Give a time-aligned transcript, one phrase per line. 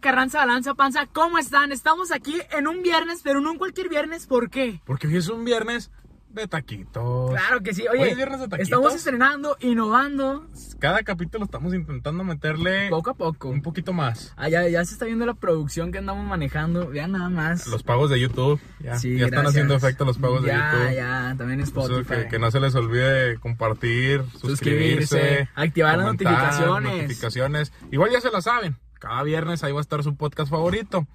[0.00, 1.72] Carranza, balanza, panza, ¿cómo están?
[1.72, 4.80] Estamos aquí en un viernes, pero no en cualquier viernes, ¿por qué?
[4.84, 5.90] Porque hoy es un viernes
[6.30, 7.30] de taquitos.
[7.30, 8.68] Claro que sí, Hoy oye, es viernes de taquitos.
[8.68, 10.46] estamos estrenando, innovando,
[10.78, 13.48] Cada capítulo estamos intentando meterle poco a poco.
[13.48, 14.34] un poquito más.
[14.36, 17.66] Ah, ya, ya se está viendo la producción que andamos manejando, vean nada más.
[17.66, 18.60] Los pagos de YouTube.
[18.78, 20.96] Ya, Sí, ya están haciendo efecto los pagos de ya, YouTube.
[20.96, 22.24] Ya, también Eso Spotify.
[22.24, 27.02] que, que no se les olvide compartir, Suscribirse, suscribirse, activar las notificaciones.
[27.02, 27.72] notificaciones.
[27.90, 28.76] Igual ya se la saben.
[28.98, 31.06] Cada viernes ahí va a estar su podcast favorito.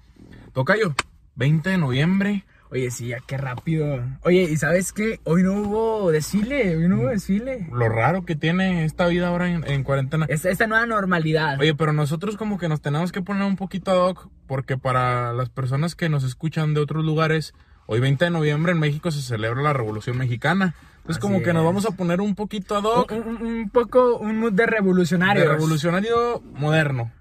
[0.52, 0.94] Tocayo,
[1.36, 2.44] 20 de noviembre.
[2.70, 4.00] Oye, sí, ya qué rápido.
[4.22, 5.20] Oye, ¿y sabes qué?
[5.24, 7.68] Hoy no hubo desfile, hoy no hubo desfile.
[7.72, 10.26] Lo raro que tiene esta vida ahora en, en cuarentena.
[10.28, 11.60] Esta, esta nueva normalidad.
[11.60, 15.32] Oye, pero nosotros como que nos tenemos que poner un poquito ad hoc porque para
[15.34, 17.54] las personas que nos escuchan de otros lugares,
[17.86, 20.74] hoy 20 de noviembre en México se celebra la Revolución Mexicana.
[20.96, 21.66] Entonces Así como que nos es.
[21.66, 25.42] vamos a poner un poquito ad hoc un, un- un poco un mood de revolucionario.
[25.42, 27.12] de revolucionario moderno.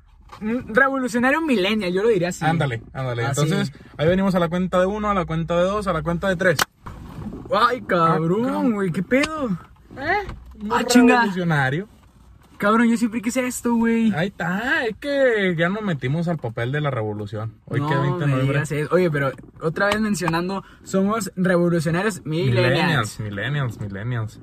[0.42, 2.44] Un revolucionario millennial, yo lo diría así.
[2.46, 3.26] Ándale, ándale.
[3.26, 3.42] Así.
[3.42, 6.02] Entonces ahí venimos a la cuenta de uno, a la cuenta de dos, a la
[6.04, 6.60] cuenta de tres.
[7.54, 8.72] Ay, Ah, cabrón, cabrón.
[8.74, 9.50] güey, ¿qué pedo?
[9.98, 10.28] ¿Eh?
[10.60, 11.16] Muy Ah, chinga.
[11.18, 11.88] revolucionario.
[12.58, 14.14] Cabrón, yo siempre quise esto, güey.
[14.14, 17.56] Ahí está, es que ya nos metimos al papel de la revolución.
[17.66, 18.88] Hoy no que 20 de noviembre.
[18.92, 19.32] Oye, pero
[19.62, 23.20] otra vez mencionando, somos revolucionarios millennials.
[23.20, 24.40] Millennials, millennials, millennials.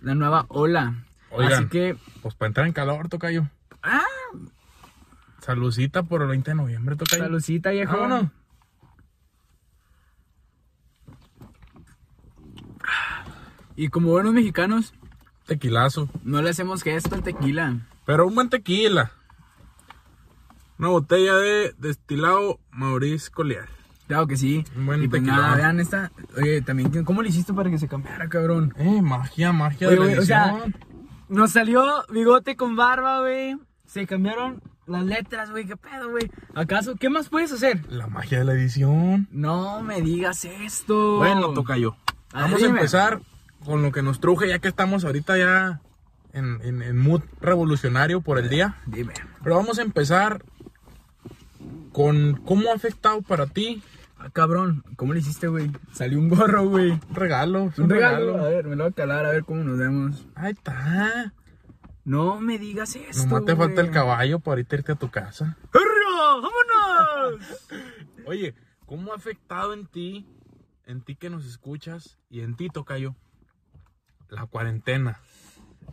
[0.00, 1.04] La nueva ola.
[1.30, 1.52] Oigan.
[1.54, 3.48] Así que, Pues para entrar en calor, Tocayo.
[3.82, 4.00] ah,
[5.46, 7.22] Salucita por el 20 de noviembre, Tocayo.
[7.22, 7.96] saludcita, viejo.
[7.96, 8.30] Vámonos.
[13.76, 14.92] Y como buenos mexicanos,
[15.46, 16.08] Tequilazo.
[16.24, 17.76] no le hacemos gesto al tequila.
[18.04, 19.12] Pero un buen tequila.
[20.78, 23.68] Una botella de destilado Maurice Collier.
[24.08, 24.64] Claro que sí.
[24.76, 25.36] Un buen y pues tequila.
[25.42, 26.10] nada, vean esta.
[26.36, 28.74] Oye, también, ¿cómo le hiciste para que se cambiara, cabrón?
[28.78, 30.64] Eh, magia, magia Oye, de la güey, o sea.
[31.28, 33.56] Nos salió bigote con barba, güey.
[33.86, 35.66] Se cambiaron las letras, güey.
[35.66, 36.30] ¿Qué pedo, güey?
[36.54, 36.96] ¿Acaso?
[36.96, 37.80] ¿Qué más puedes hacer?
[37.90, 39.28] La magia de la edición.
[39.30, 41.16] No me digas esto.
[41.18, 41.96] Bueno, Tocayo.
[42.32, 43.20] A Vamos ver, a empezar
[43.64, 45.80] con lo que nos truje, ya que estamos ahorita ya
[46.32, 48.76] en, en, en mood revolucionario por el día.
[48.86, 49.14] Dime.
[49.42, 50.42] Pero vamos a empezar
[51.92, 53.82] con cómo ha afectado para ti
[54.18, 55.70] Ah, cabrón, ¿cómo le hiciste, güey?
[55.92, 56.92] Salió un gorro, güey.
[56.92, 57.70] un regalo.
[57.76, 58.38] Un regalo.
[58.42, 60.26] A ver, me lo voy a calar a ver cómo nos vemos.
[60.34, 61.34] Ahí está.
[62.06, 63.26] No me digas esto.
[63.26, 65.56] Nomás te falta el caballo para ahorita irte a tu casa.
[65.74, 66.40] ¡Hurra!
[66.40, 67.66] ¡Vámonos!
[68.26, 68.54] Oye,
[68.86, 70.24] ¿cómo ha afectado en ti,
[70.84, 73.16] en ti que nos escuchas y en ti, Tocayo,
[74.28, 75.20] la cuarentena?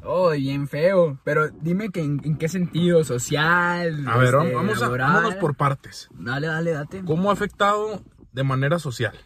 [0.03, 1.19] Oh, bien feo.
[1.23, 4.07] Pero dime que en, en qué sentido, social.
[4.07, 6.09] A ver, este, vamos a, vámonos por partes.
[6.13, 7.03] Dale, dale, date.
[7.03, 9.17] ¿Cómo ha afectado de manera social?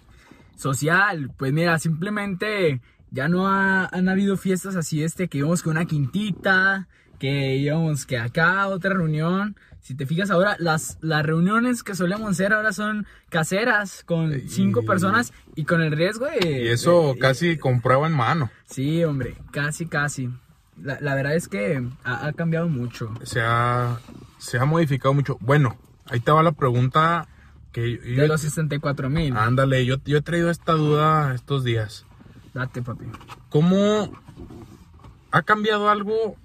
[0.55, 2.81] Social, pues mira, simplemente
[3.11, 6.87] ya no ha- han habido fiestas así, este, que íbamos con una quintita,
[7.19, 9.55] que íbamos que acá, otra reunión.
[9.81, 14.81] Si te fijas ahora, las, las reuniones que solíamos hacer ahora son caseras, con cinco
[14.83, 16.63] Y- personas y con el riesgo de...
[16.63, 18.49] Y eso de- casi con prueba en mano.
[18.65, 20.29] Sí, hombre, casi, casi.
[20.81, 23.13] La, la verdad es que ha, ha cambiado mucho.
[23.23, 23.97] Se ha,
[24.39, 25.37] se ha modificado mucho.
[25.39, 27.27] Bueno, ahí te va la pregunta
[27.71, 28.21] que yo...
[28.23, 29.35] De los 64 mil.
[29.37, 32.05] Ándale, yo, yo he traído esta duda estos días.
[32.57, 33.05] Date, papi.
[33.49, 34.11] ¿Cómo
[35.29, 36.35] ha cambiado algo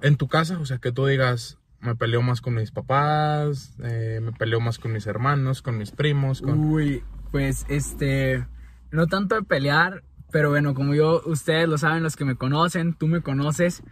[0.00, 0.60] en tu casa?
[0.60, 4.78] O sea, que tú digas, me peleo más con mis papás, eh, me peleo más
[4.78, 6.72] con mis hermanos, con mis primos, con...
[6.72, 7.02] Uy,
[7.32, 8.46] pues este,
[8.92, 12.94] no tanto de pelear, pero bueno, como yo, ustedes lo saben, los que me conocen,
[12.94, 13.82] tú me conoces,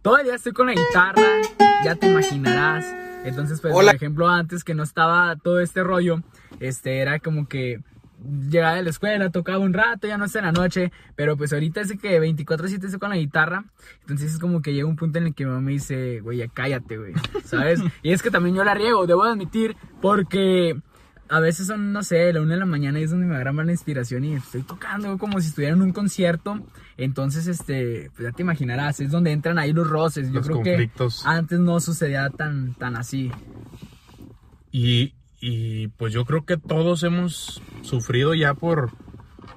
[0.00, 1.26] todo el día estoy con la guitarra,
[1.84, 2.86] ya te imaginarás.
[3.24, 6.20] Entonces, pues, por ejemplo, antes que no estaba todo este rollo,
[6.60, 7.82] este, era como que
[8.50, 11.80] llegaba de la escuela, tocaba un rato, ya no en la noche, pero pues ahorita
[11.80, 13.64] es que 24/7 estoy con la guitarra,
[14.00, 16.38] entonces es como que llega un punto en el que mi mamá me dice, güey,
[16.38, 17.12] ya cállate, güey,
[17.44, 17.80] ¿sabes?
[18.02, 20.76] y es que también yo la riego, debo admitir, porque
[21.28, 23.52] a veces son, no sé, la una de la mañana y es donde me agarra
[23.64, 26.60] la inspiración y estoy tocando como si estuviera en un concierto.
[26.98, 30.28] Entonces, este, pues ya te imaginarás, es donde entran ahí los roces.
[30.28, 31.22] Yo Los creo conflictos.
[31.22, 33.32] que antes no sucedía tan, tan así.
[34.70, 35.14] Y,
[35.46, 38.92] y pues yo creo que todos hemos sufrido ya por,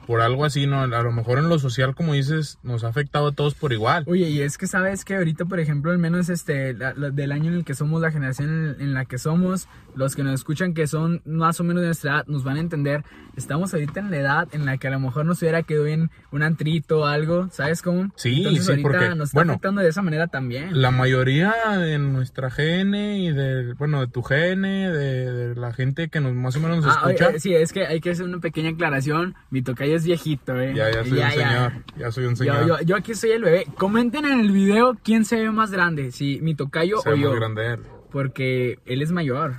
[0.07, 0.81] por algo así, ¿no?
[0.81, 4.05] A lo mejor en lo social, como dices, nos ha afectado a todos por igual.
[4.07, 7.31] Oye, y es que sabes que ahorita, por ejemplo, al menos este, la- la- del
[7.33, 8.49] año en el que somos, la generación
[8.79, 11.87] en, en la que somos, los que nos escuchan que son más o menos de
[11.87, 13.03] nuestra edad, nos van a entender.
[13.35, 16.09] Estamos ahorita en la edad en la que a lo mejor nos hubiera quedado bien
[16.31, 18.09] un antrito o algo, ¿sabes cómo?
[18.15, 20.81] Sí, Entonces sí, ahorita porque, nos está bueno, afectando de esa manera también.
[20.81, 24.61] La mayoría de nuestra GN y de, bueno, de tu GN,
[24.91, 27.53] de, de la gente que nos más o menos nos Ah, oye, escucha, eh, sí,
[27.53, 29.35] es que hay que hacer una pequeña aclaración.
[29.49, 30.73] Mi tocayo es viejito, ¿eh?
[30.75, 32.67] ya, ya soy un señor, ya soy un Yo, señor.
[32.67, 33.65] yo, yo aquí soy el bebé.
[33.77, 37.19] Comenten en el video quién se ve más grande, si mi tocayo Se o ve
[37.19, 37.29] yo.
[37.29, 37.79] más grande él.
[38.11, 39.55] porque él es mayor.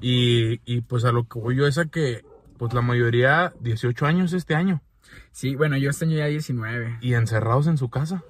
[0.00, 2.24] Y, y pues a lo que voy yo es a que,
[2.58, 4.82] pues la mayoría, 18 años este año.
[5.32, 6.98] Sí, bueno, yo este año ya 19.
[7.00, 8.22] Y encerrados en su casa.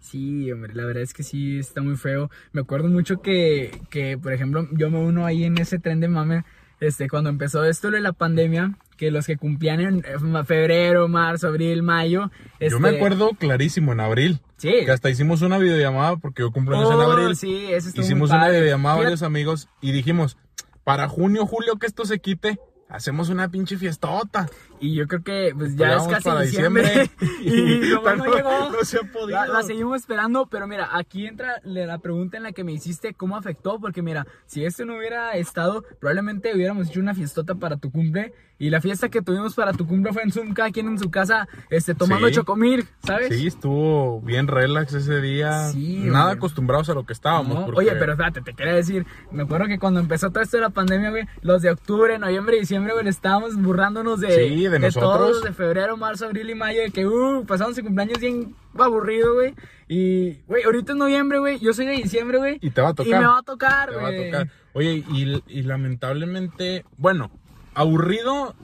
[0.00, 2.30] Sí, hombre, la verdad es que sí está muy feo.
[2.52, 6.08] Me acuerdo mucho que, que por ejemplo, yo me uno ahí en ese tren de
[6.08, 6.44] mame,
[6.80, 11.48] este, cuando empezó esto de la pandemia, que los que cumplían en eh, febrero, marzo,
[11.48, 12.30] abril, mayo.
[12.60, 14.40] Yo me este, acuerdo clarísimo en abril.
[14.58, 14.72] Sí.
[14.84, 17.36] Que hasta hicimos una videollamada porque yo cumplo en Oh, abril.
[17.36, 20.36] sí, eso Hicimos una videollamada a Fíjate- varios amigos y dijimos,
[20.84, 22.58] para junio, julio que esto se quite,
[22.88, 24.48] hacemos una pinche fiestota.
[24.80, 26.82] Y yo creo que pues ya es casi para diciembre.
[26.82, 27.10] diciembre.
[27.42, 28.70] y nomás no No- llegó.
[28.70, 29.28] no se ha podido.
[29.38, 33.14] La, la seguimos esperando, pero mira, aquí entra la pregunta en la que me hiciste
[33.14, 37.76] cómo afectó, porque mira, si esto no hubiera estado, probablemente hubiéramos hecho una fiestota para
[37.76, 38.32] tu cumple.
[38.60, 41.12] Y la fiesta que tuvimos para tu cumple fue en Zoom, cada quien en su
[41.12, 42.34] casa, este, tomando Sí.
[42.34, 43.28] chocomil, ¿sabes?
[43.36, 45.68] Sí, estuvo bien relax ese día.
[45.68, 46.38] Sí, Nada hombre.
[46.38, 47.54] acostumbrados a lo que estábamos.
[47.54, 50.56] No, porque- Oye, pero espérate, te quería decir, me acuerdo que cuando empezó todo esto
[50.56, 54.78] de la pandemia, güey, los de octubre, noviembre diciembre, güey, estábamos burlándonos de, Sí, de
[54.78, 55.18] nosotros.
[55.18, 59.34] todos, de febrero, marzo, abril y mayo, de que, uh, pasamos el cumpleaños bien aburrido,
[59.34, 59.54] güey.
[59.88, 62.58] Y, güey, ahorita es noviembre, güey, yo soy de diciembre, güey.
[62.60, 63.08] Y te va a tocar.
[63.08, 64.30] Y me va a tocar, Te va a güey.
[64.30, 64.48] tocar.
[64.74, 67.30] Oye, y, y lamentablemente, bueno,
[67.74, 68.54] aburrido,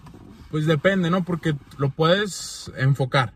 [0.50, 1.24] pues depende, ¿no?
[1.24, 3.32] Porque lo puedes enfocar.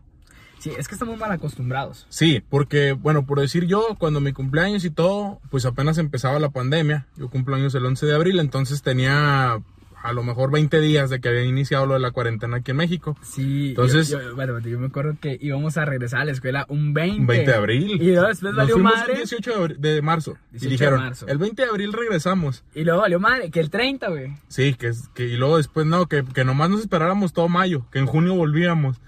[0.59, 2.05] Sí, es que estamos mal acostumbrados.
[2.09, 6.49] Sí, porque, bueno, por decir yo, cuando mi cumpleaños y todo, pues apenas empezaba la
[6.49, 7.07] pandemia.
[7.15, 9.61] Yo cumplo años el 11 de abril, entonces tenía
[10.01, 12.77] a lo mejor 20 días de que había iniciado lo de la cuarentena aquí en
[12.77, 13.17] México.
[13.21, 16.93] Sí, Entonces- yo, espérate, yo me acuerdo que íbamos a regresar a la escuela un
[16.93, 17.19] 20.
[17.21, 18.01] Un 20 de abril.
[18.01, 19.11] Y luego después Nos valió madre.
[19.13, 20.37] el 18 de, abri- de marzo.
[20.51, 21.27] 18 y de dijeron, marzo.
[21.27, 22.63] el 20 de abril regresamos.
[22.73, 24.33] Y luego valió madre, que el 30, güey.
[24.47, 24.91] Sí, que,
[25.25, 29.01] y luego después no, que, que nomás nos esperáramos todo mayo, que en junio volvíamos.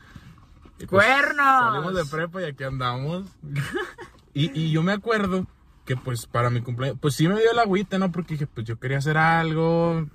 [0.77, 1.73] Pues, ¡Cuernos!
[1.73, 3.25] Salimos de prepa y aquí andamos.
[4.33, 5.47] y, y yo me acuerdo
[5.85, 8.11] que pues para mi cumpleaños, pues sí me dio la agüita, ¿no?
[8.11, 10.07] Porque dije, pues yo quería hacer algo.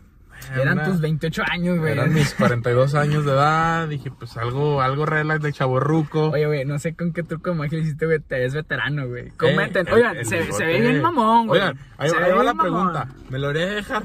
[0.55, 1.93] Eran tus 28 años, güey.
[1.93, 6.31] Eran mis 42 años de edad, dije, pues algo, algo relax de chaborruco.
[6.31, 8.21] Oye, güey, no sé con qué truco de magia hiciste, güey.
[8.21, 9.31] Te ves veterano, güey.
[9.31, 9.87] Comenten.
[9.87, 11.61] Eh, el- Oigan, el se, ve bien mamón, güey.
[11.61, 12.93] Oigan, ahí, ahí va la mamón.
[12.93, 13.09] pregunta.
[13.31, 14.05] ¿Me lo haría dejar?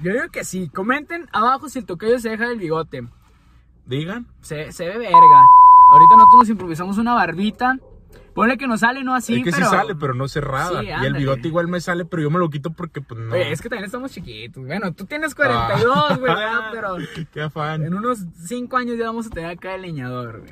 [0.00, 0.68] Yo digo que sí.
[0.68, 3.02] Comenten abajo si el toquillo se deja del bigote.
[3.86, 4.26] Digan.
[4.40, 5.42] Se, se ve verga.
[5.92, 7.76] Ahorita nosotros nos improvisamos una barbita.
[8.34, 9.66] Ponle que nos sale, no así, es que pero...
[9.68, 10.80] sí sale, pero no cerrada.
[10.80, 13.32] Sí, y el bigote igual me sale, pero yo me lo quito porque pues no.
[13.34, 14.64] Oye, es que también estamos chiquitos.
[14.64, 16.16] Bueno, tú tienes 42, Ah.
[16.16, 16.60] güey, ¿verdad?
[16.72, 16.96] pero
[17.32, 17.82] Qué afán.
[17.84, 20.50] en unos 5 años ya vamos a tener acá el leñador, güey.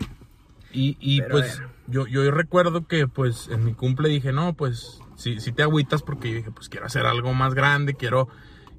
[0.72, 5.00] Y, y Pero pues yo, yo recuerdo que pues en mi cumple dije, no, pues
[5.16, 8.28] si, si te agüitas porque yo dije, pues quiero hacer algo más grande, quiero...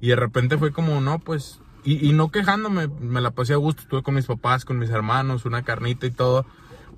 [0.02, 1.60] Y de repente fue como, no, pues...
[1.84, 4.90] Y, y no quejándome, me la pasé a gusto, estuve con mis papás, con mis
[4.90, 6.46] hermanos, una carnita y todo.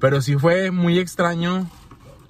[0.02, 1.70] Pero sí fue muy extraño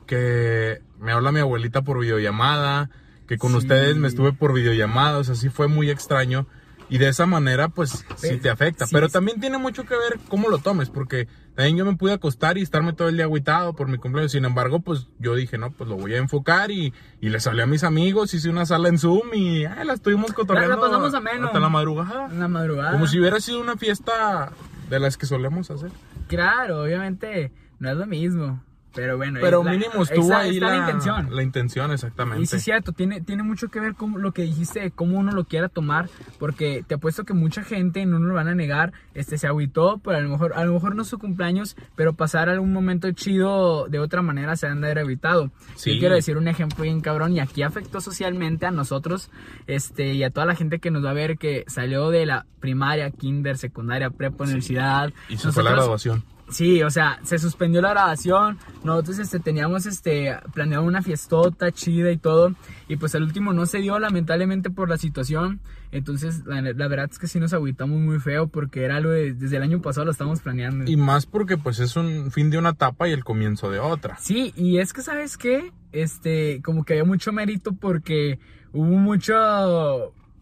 [0.06, 2.90] que me habla mi abuelita por videollamada,
[3.26, 3.58] que con Sí.
[3.58, 6.46] ustedes me estuve por videollamada, o sea, sí fue muy extraño.
[6.90, 8.84] Y de esa manera, pues, sí te afecta.
[8.86, 9.14] sí, Pero sí.
[9.14, 12.62] también tiene mucho que ver cómo lo tomes, porque también yo me pude acostar y
[12.62, 14.32] estarme todo el día agüitado por mi cumpleaños.
[14.32, 16.92] Sin embargo, pues yo dije, no, pues lo voy a enfocar y,
[17.22, 20.32] y les hablé a mis amigos, hice una sala en Zoom y ay, la estuvimos
[20.34, 21.46] cotorreando La- la pasamos ameno.
[21.46, 22.26] hasta la madrugada.
[22.30, 22.92] En la madrugada.
[22.92, 24.52] Como si hubiera sido una fiesta
[24.90, 25.90] de las que solemos hacer.
[26.28, 27.52] Claro, obviamente
[27.82, 28.62] no es lo mismo.
[28.94, 31.34] Pero bueno, Pero mínimo estuvo ahí está la, la intención.
[31.34, 32.42] la intención, exactamente.
[32.42, 35.32] Y sí, es cierto, tiene, tiene mucho que ver con lo que dijiste, cómo uno
[35.32, 38.92] lo quiera tomar, porque te apuesto que mucha gente, no nos lo van a negar,
[39.14, 42.50] este, se agüitó, pero a lo mejor, a lo mejor no su cumpleaños, pero pasar
[42.50, 45.50] algún momento chido de otra manera se han de haber evitado.
[45.74, 45.94] Sí.
[45.94, 49.30] Yo quiero decir un ejemplo bien cabrón, y aquí afectó socialmente a nosotros,
[49.66, 52.44] este, y a toda la gente que nos va a ver que salió de la
[52.60, 55.14] primaria, kinder, secundaria, prepa, universidad.
[55.30, 56.24] Y se fue la Nosotros- graduación.
[56.50, 58.58] Sí, o sea, se suspendió la grabación.
[58.84, 62.54] Nosotros este, teníamos este, planeado una fiestota chida y todo.
[62.88, 65.60] Y pues al último no se dio, lamentablemente, por la situación.
[65.92, 69.32] Entonces, la, la verdad es que sí nos agüitamos muy feo porque era algo de-
[69.34, 70.90] desde el año pasado lo estábamos planeando.
[70.90, 74.16] Y más porque pues es un fin de una etapa y el comienzo de otra.
[74.18, 75.72] Sí, y es que, ¿sabes qué?
[75.92, 78.38] Este, como que había mucho mérito porque
[78.72, 79.34] hubo mucho.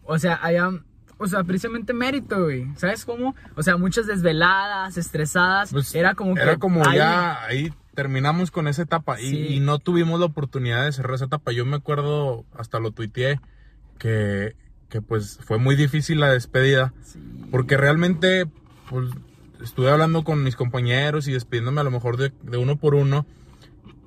[0.03, 0.71] O sea, había.
[1.21, 2.65] O sea, precisamente mérito, güey.
[2.77, 3.35] ¿Sabes cómo?
[3.55, 5.71] O sea, muchas desveladas, estresadas.
[5.71, 6.41] Pues, era como que.
[6.41, 10.85] Era como ahí- ya ahí terminamos con esa etapa y, y no tuvimos la oportunidad
[10.85, 11.51] de cerrar esa etapa.
[11.51, 13.39] Yo me acuerdo, hasta lo tuiteé,
[13.99, 14.55] que,
[14.89, 16.93] que pues fue muy difícil la despedida.
[17.03, 17.19] Sí.
[17.51, 18.47] Porque realmente,
[18.89, 19.11] pues,
[19.61, 23.25] estuve hablando con mis compañeros y despidiéndome a lo mejor de, de uno por uno.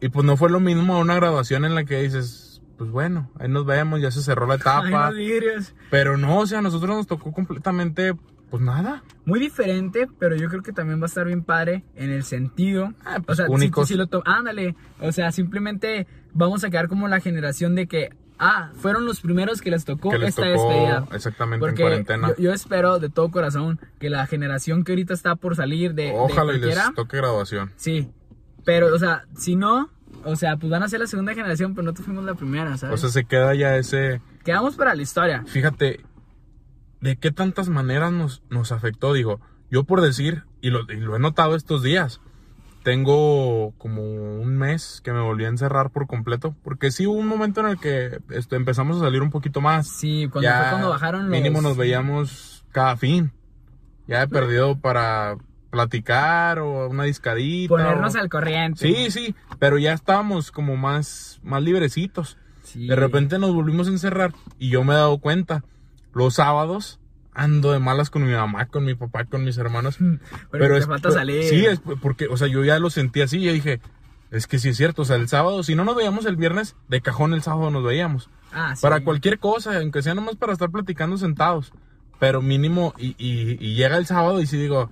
[0.01, 2.44] Y pues no fue lo mismo a una graduación en la que dices,
[2.77, 5.07] pues bueno, ahí nos vemos, ya se cerró la Ay, etapa.
[5.11, 5.75] los vidrios.
[5.91, 8.15] Pero no, o sea, a nosotros nos tocó completamente,
[8.51, 9.03] pues nada.
[9.25, 12.93] Muy diferente, pero yo creo que también va a estar bien padre en el sentido.
[13.05, 13.89] Ah, pues, o sea, si- únicos.
[13.89, 14.75] si lo to- ándale.
[15.01, 19.61] O sea, simplemente vamos a quedar como la generación de que ah, fueron los primeros
[19.63, 21.07] que les tocó que les esta tocó despedida.
[21.13, 22.29] exactamente en cuarentena.
[22.31, 26.07] yo, yo espero de todo corazón que la generación que ahorita está por salir de,
[26.07, 27.71] de Ojalá y les toque graduación.
[27.77, 28.11] sí.
[28.65, 29.91] Pero, o sea, si no,
[30.25, 32.95] o sea, pues van a ser la segunda generación, pero no fuimos la primera, ¿sabes?
[32.95, 34.21] O sea, se queda ya ese...
[34.45, 35.45] Quedamos para la historia.
[35.47, 36.01] Fíjate,
[37.01, 39.13] ¿de qué tantas maneras nos, nos afectó?
[39.13, 39.41] Digo,
[39.71, 42.21] yo por decir, y lo, y lo he notado estos días,
[42.83, 47.27] tengo como un mes que me volví a encerrar por completo, porque sí hubo un
[47.27, 49.89] momento en el que este, empezamos a salir un poquito más.
[49.89, 51.31] Sí, cuando Ya fue cuando bajaron los...
[51.31, 53.33] Mínimo nos veíamos cada fin.
[54.07, 55.39] Ya he perdido para
[55.75, 57.69] platicar o una discadita.
[57.69, 58.79] Ponernos o- al corriente.
[58.87, 62.39] Sí, sí, pero ya estábamos como más, más librecitos.
[62.63, 62.87] Sí.
[62.87, 65.65] De repente nos volvimos a encerrar y yo me he dado cuenta,
[66.15, 66.99] los sábados
[67.35, 69.99] ando de malas con mi mamá, con mi papá, con mis hermanos.
[70.51, 71.43] Pero, te es- falta pero- salir.
[71.45, 73.81] Sí, es porque, o sea, yo ya lo sentí así y dije,
[74.31, 76.77] es que sí es cierto, o sea, el sábado, si no nos veíamos el viernes,
[76.89, 78.31] de cajón el sábado nos veíamos.
[78.53, 78.83] Ah, sí.
[78.83, 81.73] Para cualquier cosa, aunque sea nomás para estar platicando sentados.
[82.21, 84.89] Pero mínimo, y, y- y llega el sábado y sí digo,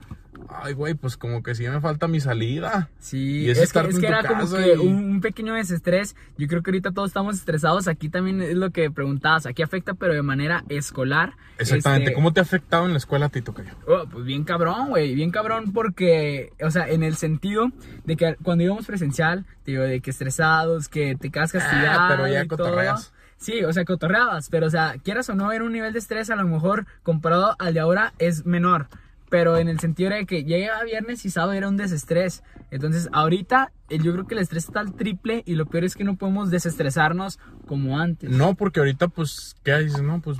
[0.49, 2.89] ay, güey, pues como que sí me falta mi salida.
[2.99, 6.17] Sí, Y es es, que, es que era como que y- un, pequeño desestrés.
[6.39, 7.89] Yo creo que ahorita todos estamos estresados.
[7.89, 9.47] Aquí también es lo que preguntabas.
[9.47, 11.35] Aquí afecta, pero de manera escolar.
[11.59, 12.05] Exactamente.
[12.07, 13.73] Este, ¿Cómo te ha afectado en la escuela a ti, Tocayo?
[13.87, 15.15] oh, pues bien cabrón, güey.
[15.15, 17.69] Bien cabrón porque, o sea, en el sentido
[18.05, 22.01] de que cuando íbamos presencial, digo, de que estresados, que te quedas castigado.
[22.01, 22.65] Ah, pero ya y todo.
[22.65, 23.13] cotorreas.
[23.37, 26.31] Sí, o sea, cotorreabas, pero o sea, quieras o no, era un nivel de estrés
[26.31, 28.87] a lo mejor comparado al de ahora es menor.
[29.33, 32.43] Pero en el sentido de que llega viernes y sábado era un desestrés.
[32.71, 35.97] Entonces, ahorita eh, yo creo que el estrés está al triple y lo peor es
[35.97, 38.29] que no podemos desestresarnos como antes.
[38.29, 40.03] No, porque ahorita, pues, ¿qué dices?
[40.03, 40.37] No, pues,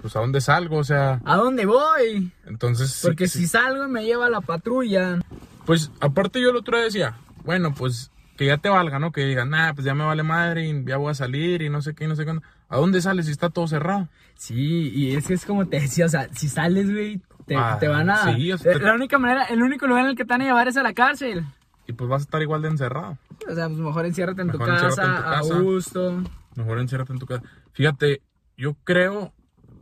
[0.00, 0.78] pues, ¿a dónde salgo?
[0.78, 2.32] O sea, ¿A dónde voy?
[2.46, 2.90] entonces...
[2.92, 3.40] sí- Porque sí.
[3.40, 5.18] si salgo y me lleva la patrulla.
[5.66, 9.12] Pues, aparte yo el otro día decía, bueno, pues, que ya te valga, ¿no?
[9.12, 11.82] Que digan, nah, pues ya me vale madre y ya voy a salir y no
[11.82, 12.32] sé qué, y no sé qué.
[12.70, 14.08] ¿A dónde sales si está todo cerrado?
[14.36, 17.76] Sí, y es que es como te decía, o sea, si sales, güey, te, Ah,
[17.80, 18.34] te van a...
[18.34, 20.44] sí, sea, te- La única manera, el único lugar en el que te van a
[20.44, 21.44] llevar es a la cárcel.
[21.86, 23.18] Y pues vas a estar igual de encerrado.
[23.50, 25.54] O sea, pues mejor enciérrate en, tu, Mejor enciérrate casa, en tu casa.
[25.56, 26.22] a gusto.
[26.56, 27.42] Mejor enciérrate en tu casa.
[27.72, 28.22] Fíjate,
[28.56, 29.32] yo creo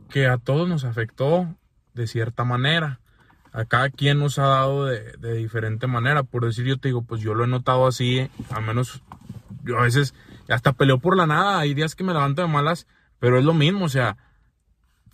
[0.09, 1.55] que a todos nos afectó
[1.93, 2.99] de cierta manera.
[3.53, 6.23] A cada quien nos ha dado de, de diferente manera.
[6.23, 9.03] Por decir, yo te digo, pues yo lo he notado así, al menos
[9.63, 10.13] yo a veces
[10.49, 11.59] hasta peleo por la nada.
[11.59, 12.87] Hay días que me levanto de malas,
[13.19, 14.15] pero es lo mismo, o sea,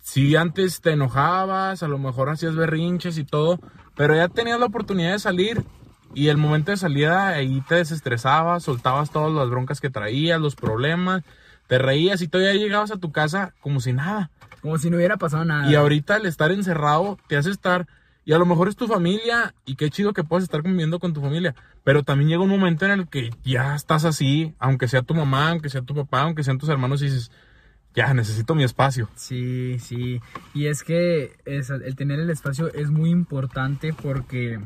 [0.08, 3.60] si antes te enojabas, a lo mejor hacías berrinches y todo,
[3.94, 5.64] pero ya tenías la oportunidad de salir
[6.14, 10.56] y el momento de salida ahí te desestresabas, soltabas todas las broncas que traías, los
[10.56, 11.24] problemas,
[11.66, 14.30] te reías y todavía llegabas a tu casa como si nada.
[14.62, 15.70] Como si no hubiera pasado nada.
[15.70, 17.86] Y ahorita el estar encerrado te hace estar,
[18.24, 21.12] y a lo mejor es tu familia, y qué chido que puedas estar conviviendo con
[21.12, 25.02] tu familia, pero también llega un momento en el que ya estás así, aunque sea
[25.02, 27.30] tu mamá, aunque sea tu papá, aunque sean tus hermanos, y dices,
[27.98, 29.08] ya necesito mi espacio.
[29.16, 30.20] Sí, sí.
[30.54, 34.60] Y es que es- el tener el espacio es muy importante porque,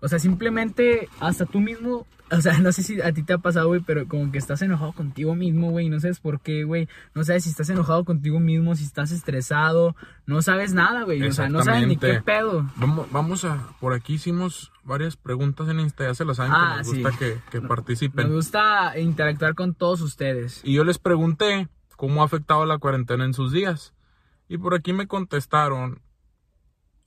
[0.00, 3.38] o sea, simplemente hasta tú mismo, o sea, no sé si a ti te ha
[3.38, 6.86] pasado, güey, pero como que estás enojado contigo mismo, güey, no sabes por qué, güey,
[7.14, 9.96] no sabes si estás enojado contigo mismo, si estás estresado,
[10.26, 12.70] no sabes nada, güey, o sea, no sabes ni qué pedo.
[12.76, 16.70] Vamos, vamos a, por aquí hicimos varias preguntas en Insta, ya se las saben Ah,
[16.72, 17.02] que nos sí.
[17.02, 18.30] gusta que, que Me participen.
[18.32, 20.60] gusta interactuar con todos ustedes.
[20.64, 23.92] Y yo les pregunté cómo ha afectado la cuarentena en sus días.
[24.48, 26.00] Y por aquí me contestaron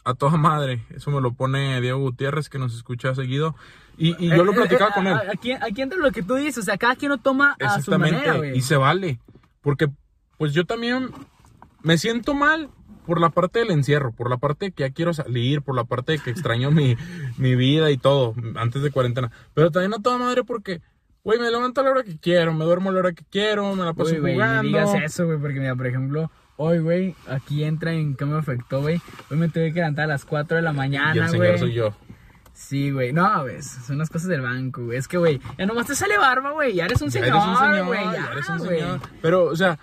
[0.04, 0.84] a toda madre.
[0.90, 3.56] Eso me lo pone Diego Gutiérrez, que nos escucha seguido.
[3.98, 5.14] Y, y yo lo Eh, platicaba eh, con él.
[5.14, 7.70] a- Aquí, aquí entra lo que tú dices, o sea, cada quien lo toma a
[7.70, 8.16] su Exactamente.
[8.18, 8.58] manera, güey.
[8.58, 9.20] y se vale.
[9.62, 9.88] Porque,
[10.38, 11.10] pues yo también
[11.84, 12.70] me siento mal
[13.06, 15.86] por la parte del encierro, por la parte de que ya quiero salir, por la
[15.86, 16.98] parte de que extraño mi,
[17.38, 19.32] mi vida y todo, antes de cuarentena.
[19.54, 20.82] Pero también a toda madre porque,
[21.24, 23.76] güey, me levanto a la hora que quiero, me duermo a la hora que quiero,
[23.76, 24.64] me la paso güey, jugando.
[24.64, 28.38] ni digas eso, güey, porque mira, por ejemplo, hoy, güey, aquí entra en qué me
[28.38, 29.02] afectó, güey.
[29.30, 31.60] Hoy me tuve que levantar a las 4 de la y el mañana, señor güey.
[31.60, 31.96] soy yo.
[32.54, 33.12] Sí, güey.
[33.14, 34.98] No, güey, son las cosas del banco, güey.
[34.98, 36.76] Es que, güey, ya nomás te sale barba, güey.
[36.76, 38.04] Ya eres un Ya señor, eres un señor, güey.
[38.04, 38.80] ya Ya, eres un güey.
[38.80, 39.00] señor.
[39.22, 39.80] Pero, o sea,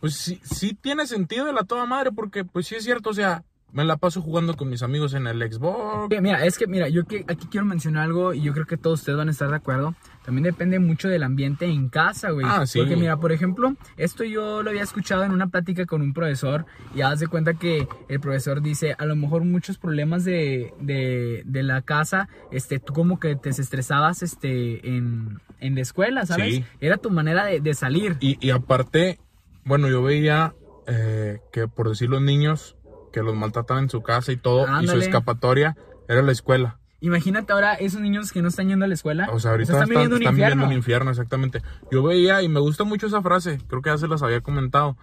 [0.00, 3.14] pues sí, sí tiene sentido de la toda madre, porque pues sí es cierto, o
[3.14, 6.08] sea, me la paso jugando con mis amigos en el Xbox.
[6.20, 9.00] Mira, es que, mira, yo que, aquí quiero mencionar algo y yo creo que todos
[9.00, 9.94] ustedes van a estar de acuerdo.
[10.24, 12.46] También depende mucho del ambiente en casa, güey.
[12.48, 12.78] Ah, sí.
[12.78, 16.64] Porque, mira, por ejemplo, esto yo lo había escuchado en una plática con un profesor
[16.94, 21.42] y haz de cuenta que el profesor dice, a lo mejor muchos problemas de, de,
[21.44, 26.54] de la casa, este, tú como que te estresabas, este, en, en la escuela, ¿sabes?
[26.54, 26.64] Sí.
[26.80, 28.16] Era tu manera de, de salir.
[28.20, 29.18] Y, y aparte,
[29.64, 30.54] bueno, yo veía
[30.86, 32.76] eh, que por decir los niños
[33.12, 35.76] que los maltratan en su casa y todo, y su escapatoria
[36.08, 36.78] era la escuela.
[37.02, 39.28] Imagínate ahora esos niños que no están yendo a la escuela.
[39.32, 40.54] O sea, ahorita están, están, viviendo un están infierno.
[40.54, 41.62] viviendo un infierno, exactamente.
[41.90, 44.96] Yo veía y me gusta mucho esa frase, creo que ya se las había comentado.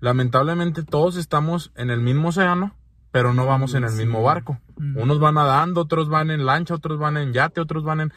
[0.00, 2.74] Lamentablemente todos estamos en el mismo océano,
[3.10, 4.58] pero no vamos en el mismo barco.
[4.76, 8.12] Unos van nadando, otros van en lancha, otros van en yate, otros van en...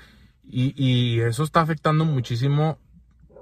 [0.47, 2.79] Y, y eso está afectando muchísimo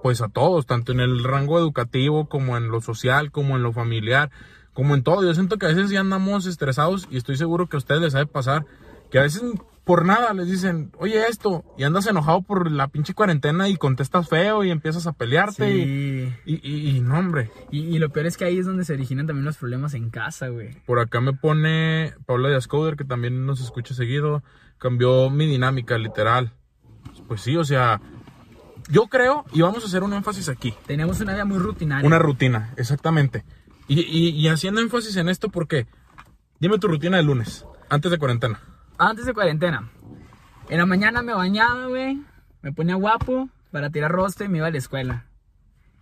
[0.01, 3.71] pues a todos, tanto en el rango educativo como en lo social, como en lo
[3.71, 4.31] familiar,
[4.73, 5.23] como en todo.
[5.23, 8.13] Yo siento que a veces ya andamos estresados y estoy seguro que a ustedes les
[8.13, 8.65] sabe pasar
[9.13, 9.43] que a veces
[9.83, 14.29] por nada les dicen, oye esto, y andas enojado por la pinche cuarentena y contestas
[14.29, 16.33] feo y empiezas a pelearte Sí.
[16.45, 17.51] y, y, y- y no hombre.
[17.69, 20.47] Y, lo peor es que ahí es donde se originan también los problemas en casa,
[20.47, 20.81] güey.
[20.85, 24.41] Por acá me pone Paula de Ascoder, que también nos escucha seguido,
[24.77, 26.53] cambió mi dinámica literal.
[27.27, 27.99] Pues sí, o sea,
[28.89, 32.07] yo creo, y vamos a hacer un énfasis aquí, Tenemos una vida muy rutinaria.
[32.07, 33.43] Una rutina, exactamente.
[33.89, 35.87] Y, y- y haciendo énfasis en esto porque,
[36.59, 38.61] dime tu rutina de lunes, antes de cuarentena.
[38.97, 39.89] Antes de cuarentena.
[40.69, 42.21] En la mañana me bañaba, güey.
[42.61, 45.25] Me ponía guapo para tirar rostro y me iba a la escuela.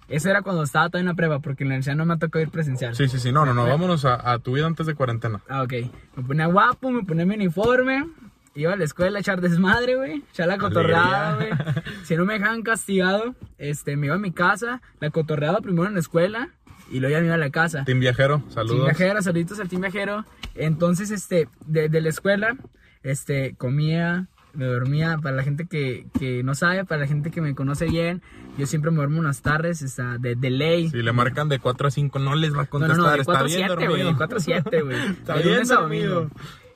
[0.07, 2.39] Eso era cuando estaba todavía en la prueba, porque en la universidad no me tocó
[2.39, 2.95] ir presencial.
[2.95, 5.41] Sí, sí, sí, no, no, no, vámonos a, a tu vida antes de cuarentena.
[5.47, 5.73] Ah, ok.
[6.17, 8.07] Me ponía guapo, me ponía mi uniforme.
[8.53, 10.23] Iba a la escuela a echar desmadre, güey.
[10.33, 11.49] Echar la cotorreada, güey.
[12.03, 14.81] Si no me dejaban castigado, este, me iba a mi casa.
[14.99, 16.49] La cotorreaba primero en la escuela
[16.91, 17.85] y luego ya me iba a la casa.
[17.85, 18.83] Team Viajero, Team saludos.
[18.83, 20.25] Viajero, saluditos al Team Viajero.
[20.55, 22.57] Entonces, este, de, de la escuela,
[23.03, 25.17] este, comía, me dormía.
[25.21, 28.21] Para la gente que, que no sabe, para la gente que me conoce bien,
[28.57, 30.89] yo siempre me duermo unas tardes, esta, de, de ley.
[30.89, 32.97] Si le marcan de 4 a 5, no les va a No, contestar.
[32.97, 34.97] no, no, de está 4 a bien 7, güey, de 4 a 7, güey.
[35.11, 36.29] Está De bien dormido.